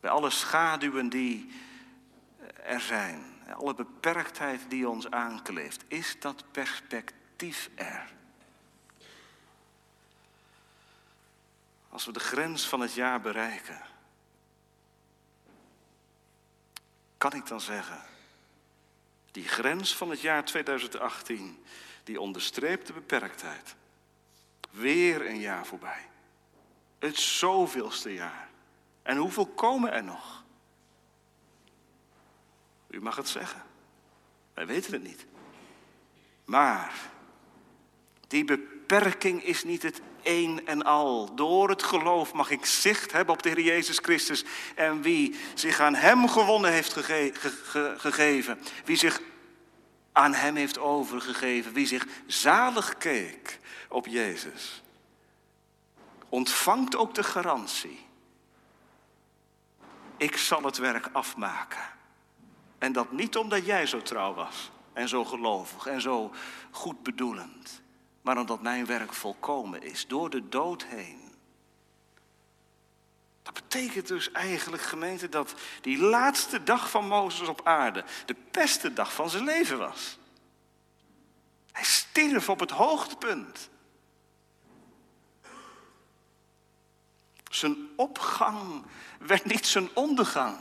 Bij 0.00 0.10
alle 0.10 0.30
schaduwen 0.30 1.08
die 1.08 1.52
er 2.62 2.80
zijn, 2.80 3.24
alle 3.56 3.74
beperktheid 3.74 4.60
die 4.68 4.88
ons 4.88 5.10
aankleeft, 5.10 5.84
is 5.88 6.16
dat 6.20 6.44
perspectief 6.50 7.70
er. 7.74 8.12
Als 11.88 12.04
we 12.04 12.12
de 12.12 12.20
grens 12.20 12.68
van 12.68 12.80
het 12.80 12.94
jaar 12.94 13.20
bereiken, 13.20 13.82
kan 17.18 17.32
ik 17.32 17.46
dan 17.46 17.60
zeggen, 17.60 18.02
die 19.30 19.48
grens 19.48 19.96
van 19.96 20.10
het 20.10 20.20
jaar 20.20 20.44
2018, 20.44 21.64
die 22.04 22.20
onderstreept 22.20 22.86
de 22.86 22.92
beperktheid. 22.92 23.74
Weer 24.70 25.26
een 25.26 25.40
jaar 25.40 25.66
voorbij. 25.66 26.08
Het 27.04 27.18
zoveelste 27.18 28.14
jaar. 28.14 28.48
En 29.02 29.16
hoeveel 29.16 29.46
komen 29.46 29.92
er 29.92 30.04
nog? 30.04 30.44
U 32.90 33.00
mag 33.00 33.16
het 33.16 33.28
zeggen. 33.28 33.62
Wij 34.54 34.66
weten 34.66 34.92
het 34.92 35.02
niet. 35.02 35.26
Maar 36.44 36.92
die 38.28 38.44
beperking 38.44 39.42
is 39.42 39.64
niet 39.64 39.82
het 39.82 40.00
een 40.22 40.66
en 40.66 40.82
al. 40.82 41.34
Door 41.34 41.68
het 41.68 41.82
geloof 41.82 42.32
mag 42.32 42.50
ik 42.50 42.64
zicht 42.64 43.12
hebben 43.12 43.34
op 43.34 43.42
de 43.42 43.48
Heer 43.48 43.60
Jezus 43.60 43.98
Christus. 43.98 44.44
En 44.74 45.02
wie 45.02 45.36
zich 45.54 45.80
aan 45.80 45.94
Hem 45.94 46.28
gewonnen 46.28 46.72
heeft 46.72 46.92
gegeven, 47.96 48.58
wie 48.84 48.96
zich 48.96 49.20
aan 50.12 50.34
Hem 50.34 50.56
heeft 50.56 50.78
overgegeven, 50.78 51.72
wie 51.72 51.86
zich 51.86 52.06
zalig 52.26 52.96
keek 52.96 53.58
op 53.88 54.06
Jezus, 54.06 54.83
ontvangt 56.34 56.96
ook 56.96 57.14
de 57.14 57.22
garantie. 57.22 58.06
Ik 60.16 60.36
zal 60.36 60.62
het 60.62 60.76
werk 60.76 61.08
afmaken. 61.12 61.82
En 62.78 62.92
dat 62.92 63.12
niet 63.12 63.36
omdat 63.36 63.66
jij 63.66 63.86
zo 63.86 64.02
trouw 64.02 64.34
was 64.34 64.70
en 64.92 65.08
zo 65.08 65.24
gelovig 65.24 65.86
en 65.86 66.00
zo 66.00 66.30
goed 66.70 67.02
bedoelend, 67.02 67.82
maar 68.22 68.38
omdat 68.38 68.62
mijn 68.62 68.86
werk 68.86 69.12
volkomen 69.12 69.82
is 69.82 70.06
door 70.06 70.30
de 70.30 70.48
dood 70.48 70.84
heen. 70.84 71.32
Dat 73.42 73.54
betekent 73.54 74.08
dus 74.08 74.32
eigenlijk, 74.32 74.82
gemeente, 74.82 75.28
dat 75.28 75.54
die 75.80 75.98
laatste 75.98 76.62
dag 76.62 76.90
van 76.90 77.06
Mozes 77.06 77.48
op 77.48 77.60
aarde 77.64 78.04
de 78.26 78.36
beste 78.50 78.92
dag 78.92 79.12
van 79.12 79.30
zijn 79.30 79.44
leven 79.44 79.78
was. 79.78 80.18
Hij 81.72 81.84
stierf 81.84 82.48
op 82.48 82.60
het 82.60 82.70
hoogtepunt. 82.70 83.72
Zijn 87.54 87.88
opgang 87.96 88.84
werd 89.18 89.44
niet 89.44 89.66
zijn 89.66 89.88
ondergang, 89.94 90.58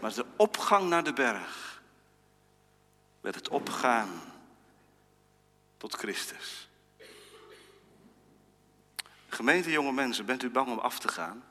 maar 0.00 0.14
de 0.14 0.26
opgang 0.36 0.88
naar 0.88 1.04
de 1.04 1.12
berg 1.12 1.82
werd 3.20 3.34
het 3.34 3.48
opgaan 3.48 4.08
tot 5.76 5.94
Christus. 5.94 6.68
Gemeente 9.28 9.70
jonge 9.70 9.92
mensen, 9.92 10.26
bent 10.26 10.42
u 10.42 10.50
bang 10.50 10.68
om 10.68 10.78
af 10.78 10.98
te 10.98 11.08
gaan? 11.08 11.44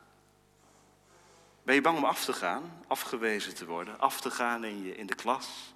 Ben 1.63 1.75
je 1.75 1.81
bang 1.81 1.97
om 1.97 2.05
af 2.05 2.25
te 2.25 2.33
gaan, 2.33 2.83
afgewezen 2.87 3.55
te 3.55 3.65
worden, 3.65 3.99
af 3.99 4.21
te 4.21 4.31
gaan 4.31 4.63
in, 4.63 4.83
je, 4.83 4.95
in 4.95 5.05
de 5.05 5.15
klas, 5.15 5.73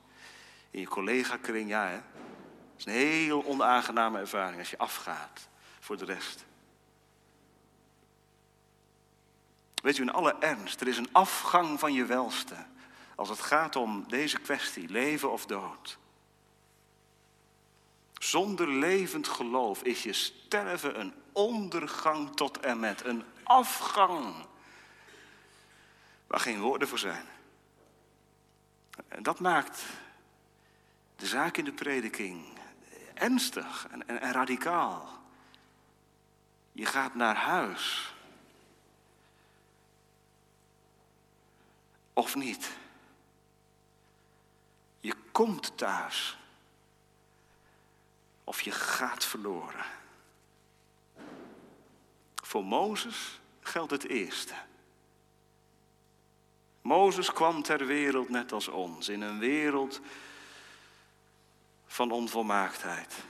in 0.72 0.80
je 0.80 0.88
collega-kring? 0.88 1.70
Ja, 1.70 1.88
hè? 1.88 1.94
Het 1.94 2.04
is 2.78 2.86
een 2.86 2.92
heel 2.92 3.46
onaangename 3.46 4.20
ervaring 4.20 4.60
als 4.60 4.70
je 4.70 4.78
afgaat 4.78 5.50
voor 5.80 5.98
de 5.98 6.06
rest. 6.06 6.50
Weet 9.82 9.98
u, 9.98 10.02
in 10.02 10.12
alle 10.12 10.36
ernst, 10.40 10.82
er 10.82 10.88
is 10.88 10.98
een 10.98 11.10
afgang 11.12 11.80
van 11.80 11.94
je 11.94 12.06
welste 12.06 12.56
als 13.16 13.30
het 13.30 13.42
gaat 13.42 13.76
om 13.76 14.06
deze 14.08 14.40
kwestie, 14.40 14.90
leven 14.90 15.32
of 15.32 15.46
dood. 15.46 15.98
Zonder 18.14 18.68
levend 18.68 19.28
geloof 19.28 19.84
is 19.84 20.04
je 20.04 20.14
sterven 20.14 21.00
een 21.00 21.14
ondergang 21.32 22.36
tot 22.36 22.60
en 22.60 22.80
met, 22.80 23.06
een 23.06 23.24
afgang 23.44 24.46
waar 26.28 26.40
geen 26.40 26.60
woorden 26.60 26.88
voor 26.88 27.00
zijn. 27.00 27.26
En 29.08 29.24
dat 29.24 29.40
maakt 29.40 29.84
de 31.16 31.26
zaak 31.26 31.58
in 31.58 31.66
de 31.66 31.74
prediking 31.74 32.46
ernstig 33.14 33.88
en, 33.92 34.08
en, 34.08 34.22
en 34.22 34.32
radicaal. 34.32 35.10
Je 36.72 36.86
gaat 36.86 37.16
naar 37.16 37.36
huis. 37.36 38.11
Of 42.14 42.36
niet. 42.36 42.72
Je 45.00 45.16
komt 45.32 45.78
thuis. 45.78 46.38
Of 48.44 48.62
je 48.62 48.72
gaat 48.72 49.26
verloren. 49.26 49.86
Voor 52.36 52.64
Mozes 52.64 53.40
geldt 53.62 53.92
het 53.92 54.08
eerste. 54.08 54.54
Mozes 56.82 57.34
kwam 57.34 57.64
ter 57.64 57.86
wereld 57.86 58.30
net 58.30 58.52
als 58.52 58.68
ons, 58.68 59.10
in 59.10 59.22
een 59.22 59.40
wereld 59.40 60.00
van 61.86 62.12
onvolmaaktheid. 62.12 63.24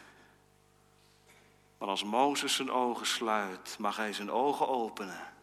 Maar 1.77 1.89
als 1.89 2.03
Mozes 2.03 2.55
zijn 2.55 2.71
ogen 2.71 3.05
sluit, 3.05 3.75
mag 3.79 3.95
hij 3.95 4.13
zijn 4.13 4.31
ogen 4.31 4.67
openen 4.67 5.33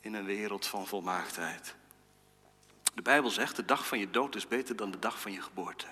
in 0.00 0.14
een 0.14 0.24
wereld 0.24 0.66
van 0.66 0.86
volmaaktheid. 0.86 1.74
De 2.94 3.02
Bijbel 3.02 3.30
zegt, 3.30 3.56
de 3.56 3.64
dag 3.64 3.86
van 3.86 3.98
je 3.98 4.10
dood 4.10 4.34
is 4.34 4.48
beter 4.48 4.76
dan 4.76 4.90
de 4.90 4.98
dag 4.98 5.20
van 5.20 5.32
je 5.32 5.42
geboorte. 5.42 5.86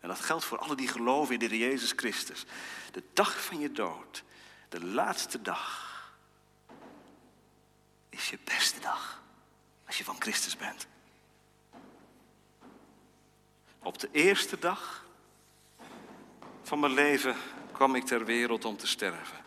En 0.00 0.08
dat 0.08 0.20
geldt 0.20 0.44
voor 0.44 0.58
alle 0.58 0.76
die 0.76 0.88
geloven 0.88 1.38
in 1.38 1.48
de 1.48 1.58
Jezus 1.58 1.92
Christus. 1.96 2.44
De 2.92 3.02
dag 3.12 3.44
van 3.44 3.58
je 3.58 3.72
dood, 3.72 4.24
de 4.68 4.84
laatste 4.84 5.42
dag, 5.42 5.88
is 8.08 8.30
je 8.30 8.38
beste 8.44 8.80
dag. 8.80 9.22
Als 9.86 9.98
je 9.98 10.04
van 10.04 10.16
Christus 10.18 10.56
bent. 10.56 10.86
Op 13.82 13.98
de 13.98 14.08
eerste 14.12 14.58
dag 14.58 15.04
van 16.62 16.80
mijn 16.80 16.92
leven 16.92 17.36
kwam 17.72 17.94
ik 17.94 18.04
ter 18.04 18.24
wereld 18.24 18.64
om 18.64 18.76
te 18.76 18.86
sterven. 18.86 19.38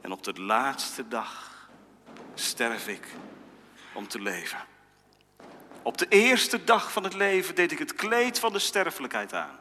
En 0.00 0.12
op 0.12 0.22
de 0.22 0.40
laatste 0.40 1.08
dag 1.08 1.68
sterf 2.34 2.88
ik 2.88 3.06
om 3.98 4.08
te 4.08 4.20
leven. 4.20 4.66
Op 5.82 5.98
de 5.98 6.08
eerste 6.08 6.64
dag 6.64 6.92
van 6.92 7.04
het 7.04 7.14
leven 7.14 7.54
deed 7.54 7.72
ik 7.72 7.78
het 7.78 7.94
kleed 7.94 8.38
van 8.38 8.52
de 8.52 8.58
sterfelijkheid 8.58 9.32
aan. 9.32 9.58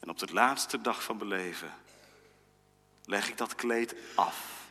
En 0.00 0.08
op 0.08 0.18
de 0.18 0.32
laatste 0.32 0.80
dag 0.80 1.02
van 1.02 1.16
mijn 1.16 1.28
leven 1.28 1.74
leg 3.04 3.28
ik 3.28 3.36
dat 3.36 3.54
kleed 3.54 3.94
af 4.14 4.68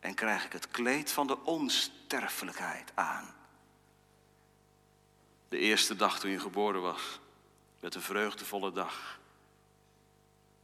en 0.00 0.14
krijg 0.14 0.44
ik 0.44 0.52
het 0.52 0.70
kleed 0.70 1.12
van 1.12 1.26
de 1.26 1.44
onsterfelijkheid 1.44 2.92
aan. 2.94 3.34
De 5.48 5.58
eerste 5.58 5.96
dag 5.96 6.20
toen 6.20 6.30
je 6.30 6.40
geboren 6.40 6.82
was, 6.82 7.20
werd 7.80 7.94
een 7.94 8.02
vreugdevolle 8.02 8.72
dag 8.72 9.18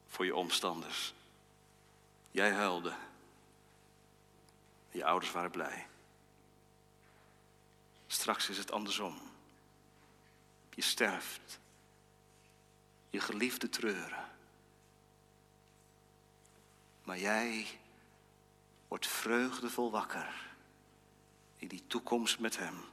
voor 0.08 0.24
je 0.24 0.36
omstanders. 0.36 1.14
Jij 2.30 2.52
huilde. 2.52 2.92
Je 4.90 5.04
ouders 5.04 5.32
waren 5.32 5.50
blij. 5.50 5.86
Straks 8.14 8.48
is 8.48 8.58
het 8.58 8.72
andersom. 8.72 9.20
Je 10.74 10.82
sterft. 10.82 11.60
Je 13.10 13.20
geliefde 13.20 13.68
treuren. 13.68 14.24
Maar 17.04 17.18
jij 17.18 17.66
wordt 18.88 19.06
vreugdevol 19.06 19.90
wakker 19.90 20.34
in 21.56 21.68
die 21.68 21.82
toekomst 21.86 22.38
met 22.38 22.56
Hem. 22.56 22.84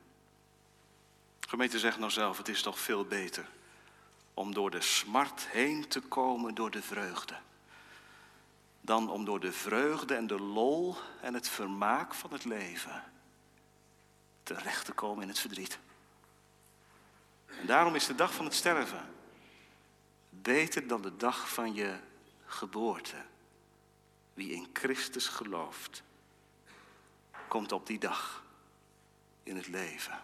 Gemeente 1.40 1.80
zegt 1.80 1.98
nou 1.98 2.12
zelf, 2.12 2.38
het 2.38 2.48
is 2.48 2.62
toch 2.62 2.80
veel 2.80 3.06
beter 3.06 3.50
om 4.34 4.54
door 4.54 4.72
de 4.72 4.82
smart 4.82 5.48
heen 5.48 5.88
te 5.88 6.02
komen 6.02 6.56
door 6.56 6.72
de 6.72 6.82
vreugde. 6.82 7.38
Dan 8.82 9.10
om 9.10 9.26
door 9.26 9.40
de 9.40 9.52
vreugde 9.52 10.16
en 10.16 10.28
de 10.28 10.40
lol 10.40 10.96
en 11.22 11.34
het 11.34 11.50
vermaak 11.50 12.14
van 12.14 12.32
het 12.32 12.46
leven 12.46 13.12
terecht 14.54 14.86
te 14.86 14.92
komen 14.92 15.22
in 15.22 15.30
het 15.30 15.40
verdriet. 15.40 15.80
En 17.46 17.66
daarom 17.66 17.96
is 17.96 18.06
de 18.06 18.16
dag 18.16 18.34
van 18.34 18.46
het 18.46 18.54
sterven 18.54 19.10
beter 20.42 20.88
dan 20.88 21.02
de 21.02 21.18
dag 21.18 21.54
van 21.54 21.74
je 21.74 21.96
geboorte. 22.46 23.16
Wie 24.34 24.52
in 24.52 24.70
Christus 24.74 25.28
gelooft, 25.28 26.04
komt 27.48 27.72
op 27.72 27.88
die 27.88 28.00
dag 28.00 28.44
in 29.44 29.56
het 29.56 29.68
leven. 29.68 30.20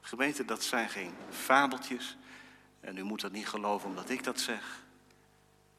Gemeente, 0.00 0.44
dat 0.44 0.62
zijn 0.62 0.88
geen 0.88 1.14
fabeltjes. 1.30 2.16
En 2.80 2.96
u 2.96 3.02
moet 3.02 3.20
dat 3.20 3.32
niet 3.32 3.48
geloven 3.48 3.88
omdat 3.88 4.10
ik 4.10 4.24
dat 4.24 4.40
zeg. 4.40 4.82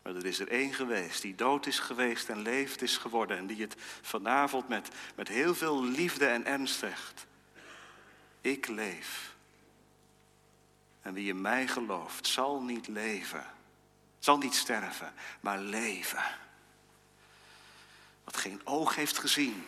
Maar 0.02 0.16
er 0.16 0.26
is 0.26 0.40
er 0.40 0.48
één 0.48 0.74
geweest 0.74 1.22
die 1.22 1.36
dood 1.36 1.66
is 1.66 1.80
geweest 1.80 2.30
en 2.30 2.42
leeft 2.42 2.82
is 2.82 2.98
geworden. 2.98 3.38
En 3.38 3.48
die 3.48 3.62
het 3.62 3.76
vanavond 4.02 4.68
met, 4.68 4.90
met 5.16 5.28
heel 5.28 5.56
veel 5.56 5.84
liefde 5.84 6.26
en 6.26 6.46
ernst 6.46 6.80
zegt. 6.80 7.26
Ik 8.42 8.68
leef. 8.68 9.36
En 11.02 11.14
wie 11.14 11.28
in 11.28 11.42
mij 11.42 11.68
gelooft, 11.68 12.28
zal 12.28 12.62
niet 12.62 12.88
leven. 12.88 13.46
Zal 14.20 14.38
niet 14.38 14.56
sterven, 14.56 15.14
maar 15.40 15.60
leven. 15.60 16.24
Wat 18.24 18.38
geen 18.38 18.62
oog 18.64 18.96
heeft 18.96 19.18
gezien. 19.18 19.66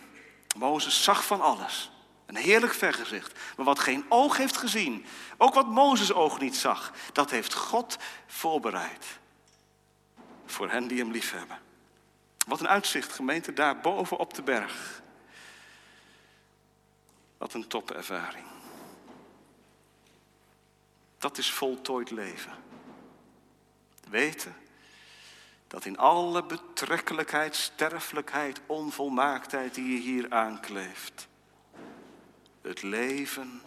Mozes 0.56 1.04
zag 1.04 1.26
van 1.26 1.42
alles. 1.42 1.92
Een 2.26 2.36
heerlijk 2.36 2.74
vergezicht. 2.74 3.40
Maar 3.56 3.66
wat 3.66 3.80
geen 3.80 4.06
oog 4.10 4.38
heeft 4.38 4.58
gezien, 4.58 5.06
ook 5.38 5.54
wat 5.54 5.68
Mozes 5.68 6.14
oog 6.14 6.40
niet 6.40 6.56
zag, 6.56 6.92
dat 7.14 7.30
heeft 7.30 7.54
God 7.54 7.98
voorbereid. 8.28 9.06
Voor 10.46 10.70
hen 10.70 10.88
die 10.88 11.00
hem 11.00 11.12
liefhebben. 11.12 11.60
Wat 12.48 12.60
een 12.60 12.68
uitzicht, 12.68 13.14
gemeente, 13.14 13.54
daar 13.54 13.80
boven 13.80 14.18
op 14.18 14.34
de 14.34 14.42
berg. 14.42 15.02
Wat 17.38 17.54
een 17.54 17.68
topervaring. 17.68 18.53
Dat 21.24 21.38
is 21.38 21.52
voltooid 21.52 22.12
leven. 22.12 22.54
Weten 24.10 24.56
dat 25.68 25.86
in 25.86 25.98
alle 25.98 26.46
betrekkelijkheid, 26.46 27.56
sterfelijkheid, 27.56 28.62
onvolmaaktheid 28.66 29.76
die 29.76 29.94
je 29.94 30.00
hier 30.00 30.32
aankleeft, 30.32 31.28
het 32.62 32.82
leven 32.82 33.62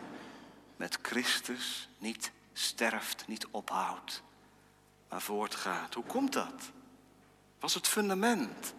met 0.77 0.99
Christus 1.03 1.89
niet 1.99 2.33
sterft, 2.53 3.27
niet 3.27 3.47
ophoudt, 3.47 4.23
maar 5.09 5.23
voortgaat. 5.23 5.95
Hoe 5.95 6.05
komt 6.05 6.33
dat? 6.33 6.73
Was 7.61 7.75
het 7.75 7.89
fundament? 7.89 8.75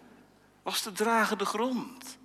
Was 0.62 0.82
de 0.82 0.92
dragende 0.92 1.44
grond? 1.44 2.18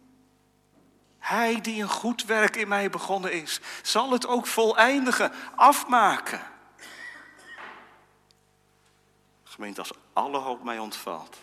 Hij 1.23 1.61
die 1.61 1.81
een 1.81 1.89
goed 1.89 2.25
werk 2.25 2.55
in 2.55 2.67
mij 2.67 2.89
begonnen 2.89 3.31
is, 3.31 3.59
zal 3.81 4.11
het 4.11 4.27
ook 4.27 4.47
voleindigen, 4.47 5.31
afmaken. 5.55 6.41
Gemeente, 9.43 9.79
als 9.79 9.91
alle 10.13 10.37
hoop 10.37 10.63
mij 10.63 10.79
ontvalt, 10.79 11.37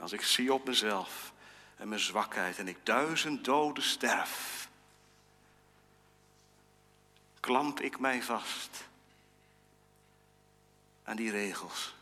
als 0.00 0.12
ik 0.12 0.22
zie 0.22 0.52
op 0.52 0.66
mezelf 0.66 1.32
en 1.76 1.88
mijn 1.88 2.00
zwakheid 2.00 2.58
en 2.58 2.68
ik 2.68 2.86
duizend 2.86 3.44
doden 3.44 3.82
sterf, 3.82 4.68
klamp 7.40 7.80
ik 7.80 7.98
mij 7.98 8.22
vast 8.22 8.84
aan 11.04 11.16
die 11.16 11.30
regels. 11.30 11.94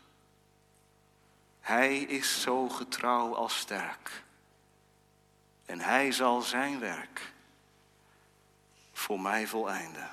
Hij 1.59 1.97
is 1.99 2.41
zo 2.41 2.69
getrouw 2.69 3.35
als 3.35 3.57
sterk. 3.57 4.23
En 5.65 5.79
hij 5.79 6.11
zal 6.11 6.41
zijn 6.41 6.79
werk 6.79 7.33
voor 8.91 9.19
mij 9.19 9.47
voleinden. 9.47 10.09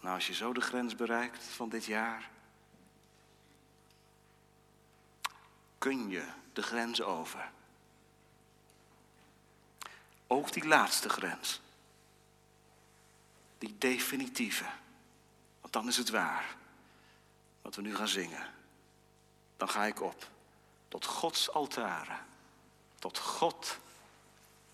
Nou, 0.00 0.14
als 0.14 0.26
je 0.26 0.34
zo 0.34 0.52
de 0.52 0.60
grens 0.60 0.94
bereikt 0.94 1.44
van 1.44 1.68
dit 1.68 1.84
jaar, 1.84 2.30
kun 5.78 6.08
je 6.08 6.24
de 6.52 6.62
grens 6.62 7.02
over. 7.02 7.50
Ook 10.26 10.52
die 10.52 10.66
laatste 10.66 11.08
grens. 11.08 11.60
Die 13.58 13.78
definitieve. 13.78 14.66
Want 15.60 15.72
dan 15.72 15.88
is 15.88 15.96
het 15.96 16.10
waar. 16.10 16.56
Wat 17.62 17.74
we 17.74 17.82
nu 17.82 17.96
gaan 17.96 18.08
zingen. 18.08 18.54
Dan 19.56 19.68
ga 19.68 19.84
ik 19.84 20.00
op. 20.00 20.28
Tot 20.88 21.04
Gods 21.04 21.50
altaren. 21.50 22.18
Tot 22.98 23.18
God, 23.18 23.78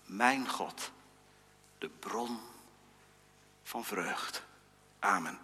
mijn 0.03 0.49
God. 0.49 0.91
De 1.77 1.89
bron 1.89 2.39
van 3.63 3.83
vreugd. 3.83 4.43
Amen. 4.99 5.39